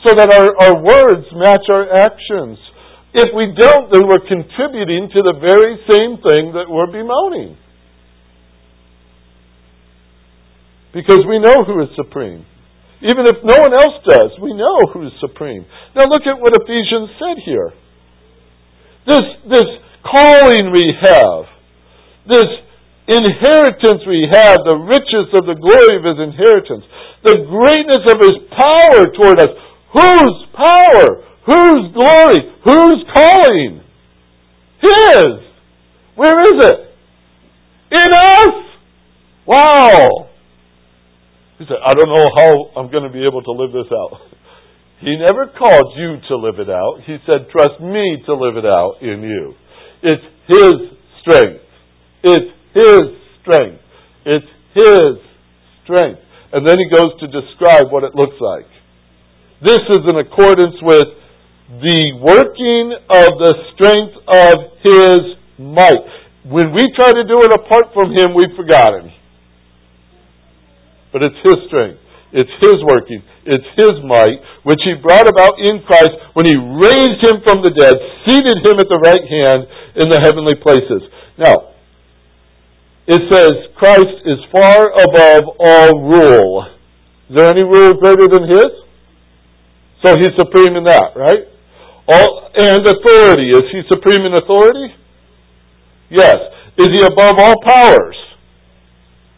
So 0.04 0.10
that 0.18 0.26
our, 0.34 0.50
our 0.58 0.76
words 0.82 1.26
match 1.38 1.70
our 1.70 1.86
actions. 1.86 2.58
If 3.14 3.30
we 3.30 3.54
don't, 3.54 3.92
then 3.94 4.02
we're 4.10 4.26
contributing 4.26 5.06
to 5.14 5.22
the 5.22 5.38
very 5.38 5.78
same 5.86 6.18
thing 6.18 6.52
that 6.58 6.66
we're 6.68 6.90
bemoaning. 6.90 7.56
Because 10.92 11.22
we 11.28 11.38
know 11.38 11.62
who 11.62 11.80
is 11.82 11.88
supreme. 11.94 12.44
Even 13.02 13.26
if 13.26 13.36
no 13.44 13.54
one 13.62 13.72
else 13.72 14.02
does, 14.08 14.34
we 14.42 14.52
know 14.52 14.90
who's 14.92 15.12
supreme. 15.20 15.64
Now 15.94 16.10
look 16.10 16.26
at 16.26 16.40
what 16.42 16.58
Ephesians 16.58 17.10
said 17.22 17.38
here. 17.44 17.70
This, 19.06 19.22
this 19.46 19.68
calling 20.02 20.72
we 20.74 20.90
have, 21.00 21.57
this 22.28 22.48
inheritance 23.08 24.04
we 24.06 24.28
have, 24.30 24.60
the 24.64 24.76
riches 24.84 25.32
of 25.32 25.48
the 25.48 25.56
glory 25.56 25.96
of 25.96 26.04
his 26.04 26.20
inheritance, 26.20 26.84
the 27.24 27.40
greatness 27.48 28.04
of 28.04 28.20
his 28.20 28.36
power 28.52 29.08
toward 29.16 29.40
us. 29.40 29.52
Whose 29.96 30.38
power? 30.52 31.24
Whose 31.48 31.92
glory? 31.96 32.40
Whose 32.64 33.00
calling? 33.14 33.80
His. 34.80 35.48
Where 36.14 36.40
is 36.40 36.64
it? 36.68 36.78
In 37.90 38.12
us. 38.12 38.54
Wow. 39.46 40.28
He 41.58 41.64
said, 41.64 41.78
I 41.84 41.94
don't 41.94 42.08
know 42.08 42.28
how 42.36 42.80
I'm 42.80 42.90
going 42.92 43.04
to 43.04 43.10
be 43.10 43.26
able 43.26 43.42
to 43.42 43.52
live 43.52 43.72
this 43.72 43.90
out. 43.90 44.20
He 45.00 45.16
never 45.16 45.46
called 45.46 45.94
you 45.96 46.18
to 46.28 46.36
live 46.36 46.58
it 46.58 46.68
out. 46.68 47.00
He 47.06 47.16
said, 47.24 47.48
trust 47.50 47.80
me 47.80 48.22
to 48.26 48.34
live 48.34 48.56
it 48.56 48.66
out 48.66 48.96
in 49.00 49.22
you. 49.22 49.54
It's 50.02 50.22
His 50.46 50.74
strength. 51.22 51.64
It's 52.22 52.50
His 52.74 53.02
strength. 53.40 53.82
It's 54.24 54.46
His 54.74 55.18
strength. 55.84 56.20
And 56.52 56.66
then 56.66 56.78
he 56.78 56.88
goes 56.88 57.12
to 57.20 57.26
describe 57.28 57.92
what 57.92 58.04
it 58.04 58.14
looks 58.14 58.36
like. 58.40 58.66
This 59.60 59.80
is 59.90 60.00
in 60.08 60.16
accordance 60.16 60.76
with 60.80 61.04
the 61.68 62.16
working 62.24 62.96
of 63.10 63.28
the 63.36 63.52
strength 63.74 64.16
of 64.24 64.56
His 64.80 65.36
might. 65.58 66.08
When 66.48 66.72
we 66.72 66.88
try 66.96 67.12
to 67.12 67.24
do 67.28 67.44
it 67.44 67.52
apart 67.52 67.92
from 67.92 68.16
Him, 68.16 68.32
we've 68.32 68.56
forgotten. 68.56 69.12
But 71.12 71.22
it's 71.22 71.36
His 71.44 71.68
strength. 71.68 72.00
It's 72.32 72.54
His 72.60 72.80
working. 72.84 73.20
It's 73.44 73.68
His 73.76 74.00
might, 74.04 74.40
which 74.64 74.80
He 74.84 74.96
brought 75.00 75.28
about 75.28 75.60
in 75.60 75.84
Christ 75.84 76.12
when 76.32 76.46
He 76.46 76.56
raised 76.56 77.20
Him 77.20 77.44
from 77.44 77.60
the 77.60 77.72
dead, 77.76 77.96
seated 78.24 78.64
Him 78.64 78.80
at 78.80 78.88
the 78.88 79.00
right 79.04 79.24
hand 79.24 79.68
in 80.00 80.08
the 80.08 80.20
heavenly 80.24 80.56
places. 80.56 81.04
Now, 81.36 81.76
it 83.08 83.20
says 83.32 83.52
Christ 83.76 84.22
is 84.24 84.38
far 84.52 84.92
above 84.92 85.44
all 85.58 85.90
rule. 86.04 86.66
Is 87.30 87.36
there 87.36 87.50
any 87.50 87.64
rule 87.64 87.94
greater 87.94 88.28
than 88.28 88.48
His? 88.48 88.72
So 90.04 90.14
He's 90.20 90.36
supreme 90.38 90.76
in 90.76 90.84
that, 90.84 91.16
right? 91.16 91.48
All, 92.06 92.50
and 92.54 92.86
authority. 92.86 93.50
Is 93.50 93.64
He 93.72 93.82
supreme 93.88 94.24
in 94.24 94.34
authority? 94.34 94.94
Yes. 96.10 96.36
Is 96.78 96.88
He 96.92 97.02
above 97.02 97.36
all 97.38 97.54
powers? 97.66 98.16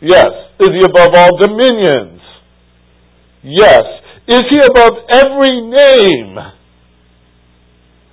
Yes. 0.00 0.28
Is 0.58 0.68
he 0.78 0.84
above 0.84 1.10
all 1.14 1.36
dominions? 1.38 2.20
Yes. 3.42 3.82
Is 4.28 4.42
he 4.50 4.58
above 4.64 4.92
every 5.10 5.60
name 5.60 6.36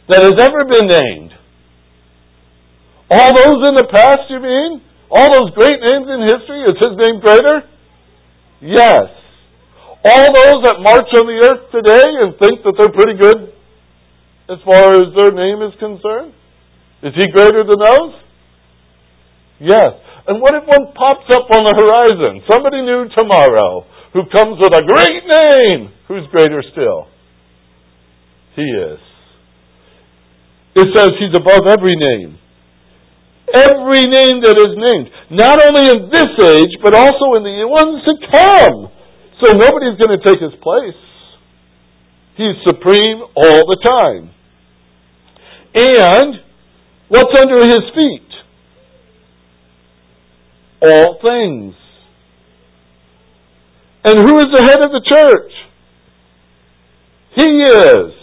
that 0.09 0.21
has 0.21 0.33
ever 0.39 0.65
been 0.65 0.87
named? 0.87 1.31
All 3.09 3.33
those 3.33 3.69
in 3.69 3.75
the 3.75 3.87
past, 3.91 4.21
you 4.29 4.39
mean? 4.39 4.81
All 5.09 5.27
those 5.31 5.51
great 5.55 5.79
names 5.79 6.07
in 6.07 6.19
history, 6.27 6.61
is 6.67 6.75
his 6.75 6.95
name 6.99 7.19
greater? 7.21 7.63
Yes. 8.61 9.07
All 10.03 10.27
those 10.33 10.59
that 10.67 10.79
march 10.79 11.07
on 11.15 11.25
the 11.27 11.39
earth 11.47 11.71
today 11.71 12.05
and 12.23 12.35
think 12.39 12.63
that 12.63 12.75
they're 12.77 12.91
pretty 12.91 13.15
good 13.15 13.53
as 14.49 14.59
far 14.63 14.91
as 14.91 15.11
their 15.15 15.31
name 15.31 15.61
is 15.63 15.73
concerned? 15.79 16.33
Is 17.03 17.13
he 17.15 17.31
greater 17.31 17.63
than 17.63 17.79
those? 17.79 18.13
Yes. 19.59 19.95
And 20.27 20.41
what 20.41 20.55
if 20.55 20.67
one 20.67 20.91
pops 20.93 21.27
up 21.31 21.47
on 21.51 21.63
the 21.63 21.75
horizon? 21.75 22.43
Somebody 22.49 22.81
new 22.81 23.07
tomorrow 23.15 23.85
who 24.13 24.23
comes 24.33 24.59
with 24.59 24.75
a 24.75 24.83
great 24.83 25.23
name. 25.23 25.93
Who's 26.07 26.27
greater 26.31 26.63
still? 26.71 27.07
He 28.55 28.63
is. 28.63 28.99
It 30.75 30.87
says 30.95 31.09
he's 31.19 31.35
above 31.37 31.67
every 31.69 31.95
name. 31.95 32.39
Every 33.53 34.03
name 34.03 34.43
that 34.43 34.57
is 34.59 34.73
named. 34.75 35.09
Not 35.31 35.63
only 35.63 35.87
in 35.87 36.11
this 36.11 36.31
age, 36.51 36.73
but 36.83 36.93
also 36.93 37.35
in 37.39 37.43
the 37.43 37.67
ones 37.67 38.03
to 38.03 38.13
come. 38.31 38.91
So 39.43 39.53
nobody's 39.53 39.97
going 39.99 40.17
to 40.17 40.23
take 40.23 40.41
his 40.41 40.55
place. 40.61 40.99
He's 42.35 42.57
supreme 42.67 43.21
all 43.35 43.63
the 43.65 43.79
time. 43.83 44.31
And 45.73 46.35
what's 47.07 47.33
under 47.39 47.65
his 47.65 47.81
feet? 47.95 48.27
all 50.81 51.17
things. 51.21 51.75
And 54.03 54.19
who 54.19 54.39
is 54.39 54.45
the 54.55 54.63
head 54.63 54.79
of 54.85 54.91
the 54.91 55.03
church? 55.05 55.51
He 57.35 57.43
is. 57.43 58.13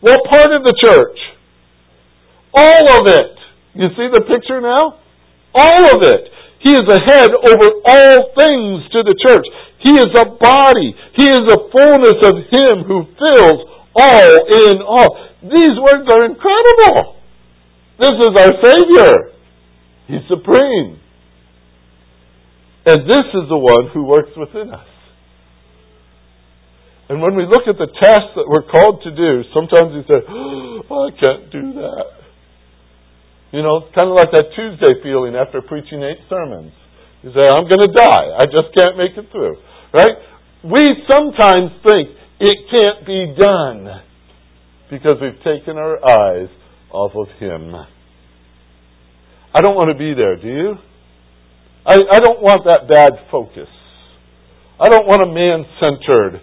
What 0.00 0.20
part 0.28 0.52
of 0.52 0.64
the 0.64 0.74
church? 0.82 1.18
All 2.54 3.00
of 3.00 3.06
it. 3.06 3.35
You 3.76 3.88
see 3.92 4.08
the 4.08 4.24
picture 4.24 4.60
now? 4.60 4.96
All 5.52 5.84
of 5.92 6.00
it. 6.00 6.32
He 6.64 6.72
is 6.72 6.82
the 6.88 7.00
head 7.04 7.30
over 7.30 7.66
all 7.84 8.32
things 8.32 8.88
to 8.90 9.04
the 9.04 9.16
church. 9.20 9.44
He 9.84 9.92
is 9.92 10.10
a 10.16 10.24
body. 10.24 10.96
He 11.14 11.28
is 11.28 11.44
the 11.44 11.60
fullness 11.70 12.18
of 12.24 12.34
Him 12.48 12.88
who 12.88 13.04
fills 13.20 13.60
all 13.94 14.32
in 14.48 14.80
all. 14.80 15.12
These 15.44 15.76
words 15.76 16.08
are 16.08 16.24
incredible. 16.24 17.20
This 18.00 18.16
is 18.16 18.32
our 18.34 18.52
Savior. 18.64 19.12
He's 20.08 20.24
supreme. 20.28 21.00
And 22.86 23.02
this 23.04 23.26
is 23.34 23.44
the 23.48 23.58
one 23.58 23.90
who 23.92 24.04
works 24.04 24.30
within 24.36 24.70
us. 24.72 24.86
And 27.08 27.22
when 27.22 27.36
we 27.36 27.44
look 27.46 27.68
at 27.68 27.78
the 27.78 27.86
tasks 28.02 28.34
that 28.34 28.48
we're 28.48 28.66
called 28.66 29.02
to 29.04 29.10
do, 29.14 29.42
sometimes 29.54 29.94
we 29.94 30.02
say, 30.08 30.24
oh, 30.28 30.82
I 30.90 31.10
can't 31.14 31.52
do 31.52 31.72
that. 31.74 32.25
You 33.52 33.62
know, 33.62 33.86
it's 33.86 33.94
kind 33.94 34.10
of 34.10 34.16
like 34.16 34.32
that 34.32 34.50
Tuesday 34.54 35.00
feeling 35.02 35.34
after 35.36 35.62
preaching 35.62 36.02
eight 36.02 36.18
sermons. 36.28 36.72
You 37.22 37.30
say, 37.30 37.46
I'm 37.46 37.66
going 37.66 37.86
to 37.86 37.92
die. 37.94 38.26
I 38.38 38.44
just 38.46 38.74
can't 38.76 38.96
make 38.98 39.16
it 39.16 39.30
through. 39.30 39.56
Right? 39.94 40.16
We 40.64 40.82
sometimes 41.08 41.70
think 41.86 42.10
it 42.40 42.56
can't 42.70 43.06
be 43.06 43.34
done 43.38 44.02
because 44.90 45.16
we've 45.20 45.38
taken 45.42 45.76
our 45.76 45.96
eyes 46.04 46.48
off 46.90 47.12
of 47.14 47.28
Him. 47.38 47.74
I 49.54 49.60
don't 49.62 49.74
want 49.74 49.88
to 49.90 49.98
be 49.98 50.12
there, 50.14 50.36
do 50.36 50.48
you? 50.48 50.74
I, 51.86 51.94
I 51.94 52.20
don't 52.20 52.42
want 52.42 52.64
that 52.66 52.88
bad 52.92 53.12
focus. 53.30 53.68
I 54.78 54.88
don't 54.88 55.06
want 55.06 55.22
a 55.22 55.32
man 55.32 55.64
centered 55.80 56.42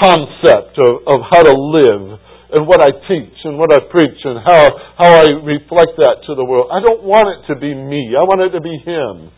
concept 0.00 0.78
of, 0.78 1.02
of 1.08 1.20
how 1.28 1.42
to 1.42 1.52
live 1.52 2.20
and 2.56 2.66
what 2.66 2.80
I 2.80 2.88
teach 2.88 3.36
and 3.44 3.60
what 3.60 3.68
I 3.68 3.84
preach 3.92 4.16
and 4.24 4.40
how, 4.40 4.64
how 4.96 5.12
I 5.12 5.28
reflect 5.44 6.00
that 6.00 6.24
to 6.24 6.34
the 6.34 6.44
world. 6.44 6.72
I 6.72 6.80
don't 6.80 7.04
want 7.04 7.28
it 7.28 7.52
to 7.52 7.60
be 7.60 7.68
me. 7.76 8.16
I 8.16 8.24
want 8.24 8.40
it 8.40 8.56
to 8.56 8.64
be 8.64 8.80
Him. 8.80 9.28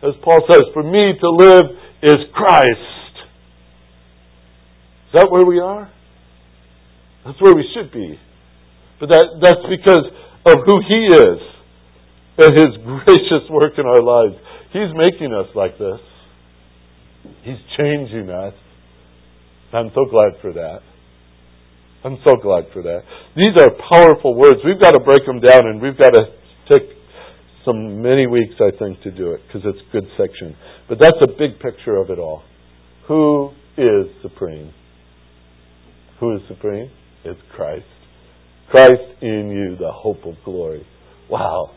As 0.00 0.16
Paul 0.24 0.40
says, 0.48 0.62
for 0.72 0.82
me 0.82 1.04
to 1.20 1.28
live 1.36 1.68
is 2.02 2.16
Christ. 2.32 3.12
Is 5.12 5.20
that 5.20 5.28
where 5.30 5.44
we 5.44 5.60
are? 5.60 5.92
That's 7.26 7.40
where 7.42 7.54
we 7.54 7.68
should 7.76 7.92
be. 7.92 8.18
But 8.98 9.10
that, 9.12 9.26
that's 9.42 9.64
because 9.68 10.08
of 10.48 10.56
who 10.64 10.80
He 10.88 11.00
is 11.12 11.38
and 12.40 12.56
His 12.56 12.72
gracious 13.04 13.44
work 13.52 13.74
in 13.76 13.84
our 13.84 14.00
lives. 14.00 14.40
He's 14.72 14.96
making 14.96 15.34
us 15.36 15.52
like 15.54 15.76
this. 15.76 16.00
He's 17.44 17.60
changing 17.76 18.30
us. 18.30 18.54
I'm 19.74 19.90
so 19.94 20.08
glad 20.10 20.40
for 20.40 20.54
that. 20.54 20.80
I'm 22.04 22.18
so 22.24 22.36
glad 22.42 22.66
for 22.72 22.82
that. 22.82 23.02
These 23.36 23.54
are 23.60 23.70
powerful 23.88 24.34
words. 24.34 24.58
We've 24.64 24.80
got 24.80 24.92
to 24.92 25.00
break 25.00 25.24
them 25.24 25.40
down 25.40 25.66
and 25.66 25.80
we've 25.80 25.96
got 25.96 26.10
to 26.10 26.26
take 26.70 26.88
some 27.64 28.02
many 28.02 28.26
weeks, 28.26 28.54
I 28.58 28.76
think, 28.76 29.00
to 29.02 29.10
do 29.10 29.32
it 29.32 29.40
because 29.46 29.62
it's 29.64 29.78
a 29.88 29.92
good 29.92 30.06
section. 30.18 30.56
But 30.88 30.98
that's 31.00 31.18
a 31.22 31.28
big 31.28 31.60
picture 31.60 31.96
of 31.96 32.10
it 32.10 32.18
all. 32.18 32.42
Who 33.06 33.50
is 33.76 34.06
supreme? 34.20 34.72
Who 36.18 36.36
is 36.36 36.42
supreme? 36.48 36.90
It's 37.24 37.40
Christ. 37.54 37.86
Christ 38.70 39.02
in 39.20 39.50
you, 39.50 39.76
the 39.76 39.92
hope 39.92 40.24
of 40.24 40.34
glory. 40.44 40.84
Wow. 41.30 41.70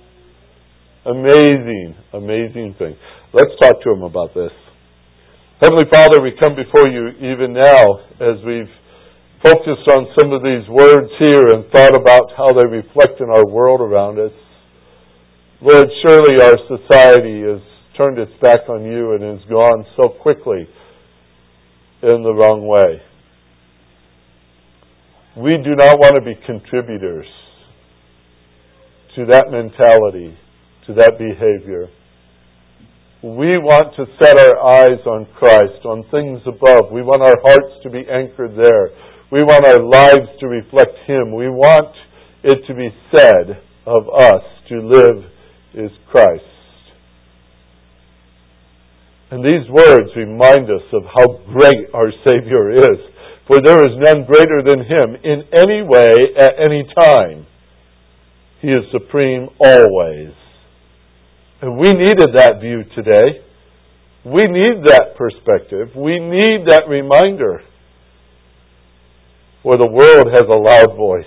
Amazing, 1.05 1.95
amazing 2.13 2.75
thing. 2.79 2.95
Let's 3.31 3.51
talk 3.61 3.81
to 3.83 3.91
him 3.91 4.01
about 4.01 4.33
this. 4.33 4.51
Heavenly 5.61 5.85
Father, 5.91 6.21
we 6.21 6.33
come 6.41 6.55
before 6.55 6.87
you 6.87 7.09
even 7.09 7.53
now 7.53 7.99
as 8.19 8.43
we've 8.45 8.71
focused 9.45 9.87
on 9.93 10.09
some 10.17 10.33
of 10.33 10.41
these 10.41 10.67
words 10.67 11.11
here 11.21 11.53
and 11.53 11.69
thought 11.69 11.93
about 11.93 12.33
how 12.35 12.49
they 12.49 12.65
reflect 12.65 13.21
in 13.21 13.29
our 13.29 13.45
world 13.45 13.79
around 13.79 14.17
us. 14.17 14.33
Lord, 15.61 15.85
surely 16.01 16.41
our 16.41 16.57
society 16.65 17.41
has 17.45 17.61
turned 17.95 18.17
its 18.17 18.31
back 18.41 18.67
on 18.67 18.83
you 18.83 19.13
and 19.13 19.21
has 19.21 19.47
gone 19.47 19.85
so 19.95 20.09
quickly 20.09 20.67
in 22.01 22.23
the 22.23 22.33
wrong 22.33 22.65
way. 22.65 23.01
We 25.37 25.57
do 25.63 25.75
not 25.75 25.99
want 25.99 26.15
to 26.15 26.21
be 26.21 26.33
contributors 26.45 27.27
to 29.15 29.25
that 29.29 29.45
mentality 29.51 30.37
to 30.87 30.93
that 30.93 31.17
behavior. 31.17 31.87
We 33.23 33.57
want 33.57 33.95
to 33.97 34.05
set 34.21 34.37
our 34.37 34.57
eyes 34.61 35.01
on 35.07 35.25
Christ, 35.33 35.81
on 35.85 36.05
things 36.11 36.41
above. 36.45 36.91
We 36.91 37.01
want 37.01 37.21
our 37.25 37.33
hearts 37.41 37.81
to 37.83 37.89
be 37.89 38.05
anchored 38.05 38.53
there. 38.53 38.93
We 39.31 39.43
want 39.43 39.65
our 39.65 39.81
lives 39.83 40.29
to 40.39 40.47
reflect 40.47 40.93
Him. 41.07 41.33
We 41.33 41.49
want 41.49 41.95
it 42.43 42.59
to 42.67 42.73
be 42.73 42.89
said 43.13 43.61
of 43.85 44.03
us 44.09 44.43
to 44.69 44.79
live 44.81 45.25
is 45.73 45.91
Christ. 46.09 46.43
And 49.31 49.43
these 49.43 49.69
words 49.69 50.11
remind 50.15 50.69
us 50.69 50.85
of 50.93 51.03
how 51.03 51.41
great 51.51 51.89
our 51.93 52.11
Savior 52.27 52.77
is. 52.77 52.99
For 53.47 53.57
there 53.63 53.81
is 53.81 53.97
none 53.97 54.25
greater 54.25 54.61
than 54.63 54.85
Him 54.85 55.15
in 55.23 55.43
any 55.57 55.81
way 55.81 56.13
at 56.37 56.53
any 56.57 56.85
time. 56.97 57.45
He 58.61 58.67
is 58.69 58.83
supreme 58.91 59.49
always. 59.59 60.33
And 61.61 61.77
we 61.77 61.91
needed 61.93 62.29
that 62.35 62.59
view 62.61 62.83
today. 62.95 63.41
We 64.23 64.43
need 64.49 64.85
that 64.85 65.15
perspective. 65.17 65.89
We 65.95 66.19
need 66.19 66.67
that 66.67 66.83
reminder. 66.87 67.61
For 69.65 69.77
the 69.77 69.87
world 69.87 70.27
has 70.31 70.43
a 70.47 70.53
loud 70.53 70.95
voice. 70.95 71.25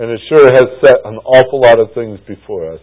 And 0.00 0.10
it 0.10 0.20
sure 0.28 0.52
has 0.52 0.64
set 0.84 0.96
an 1.04 1.18
awful 1.18 1.60
lot 1.60 1.78
of 1.78 1.94
things 1.94 2.18
before 2.26 2.72
us 2.72 2.80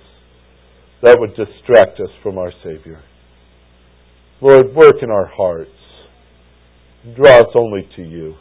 that 1.03 1.17
would 1.19 1.31
distract 1.31 1.99
us 1.99 2.07
from 2.23 2.37
our 2.37 2.53
Savior. 2.63 3.01
Lord, 4.39 4.73
work 4.73 4.95
in 5.01 5.11
our 5.11 5.25
hearts. 5.25 5.75
Draw 7.17 7.39
us 7.39 7.51
only 7.53 7.89
to 7.97 8.01
you. 8.01 8.35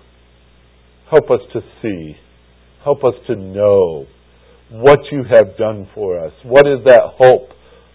Help 1.11 1.33
us 1.33 1.41
to 1.53 1.63
see. 1.83 2.15
Help 2.85 3.03
us 3.03 3.15
to 3.27 3.35
know 3.35 4.07
what 4.71 5.01
you 5.11 5.25
have 5.35 5.57
done 5.57 5.89
for 5.97 6.25
us. 6.25 6.33
What 6.45 6.69
is 6.69 6.79
that 6.87 7.03
hope 7.19 7.49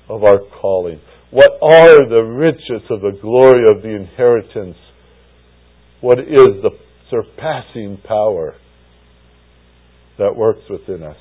of 0.10 0.26
our 0.26 0.40
calling? 0.60 1.00
What 1.32 1.52
are 1.62 2.10
the 2.10 2.22
riches 2.22 2.84
of 2.90 3.00
the 3.00 3.18
glory 3.22 3.64
of 3.74 3.82
the 3.82 3.96
inheritance? 3.96 4.76
What 6.02 6.20
is 6.20 6.62
the 6.62 6.83
surpassing 7.14 8.00
power 8.04 8.56
that 10.18 10.36
works 10.36 10.62
within 10.70 11.04
us? 11.04 11.18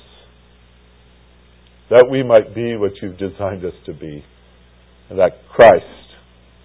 That 1.89 2.07
we 2.09 2.23
might 2.23 2.55
be 2.55 2.75
what 2.75 2.93
you've 3.01 3.17
designed 3.17 3.63
us 3.63 3.73
to 3.85 3.93
be, 3.93 4.23
and 5.09 5.19
that 5.19 5.31
Christ 5.53 5.85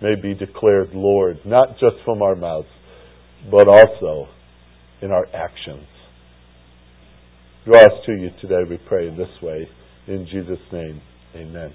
may 0.01 0.15
be 0.15 0.35
declared 0.35 0.91
Lord, 0.95 1.39
not 1.45 1.73
just 1.73 1.97
from 2.05 2.23
our 2.23 2.37
mouths, 2.37 2.69
but 3.51 3.69
also 3.69 4.29
in 5.03 5.11
our 5.11 5.27
actions. 5.35 5.87
Draw 7.65 7.81
us 7.81 8.05
to 8.07 8.13
you 8.13 8.31
today, 8.41 8.69
we 8.69 8.79
pray, 8.89 9.09
in 9.09 9.17
this 9.17 9.29
way. 9.43 9.69
In 10.07 10.27
Jesus' 10.31 10.59
name, 10.73 11.03
amen. 11.35 11.75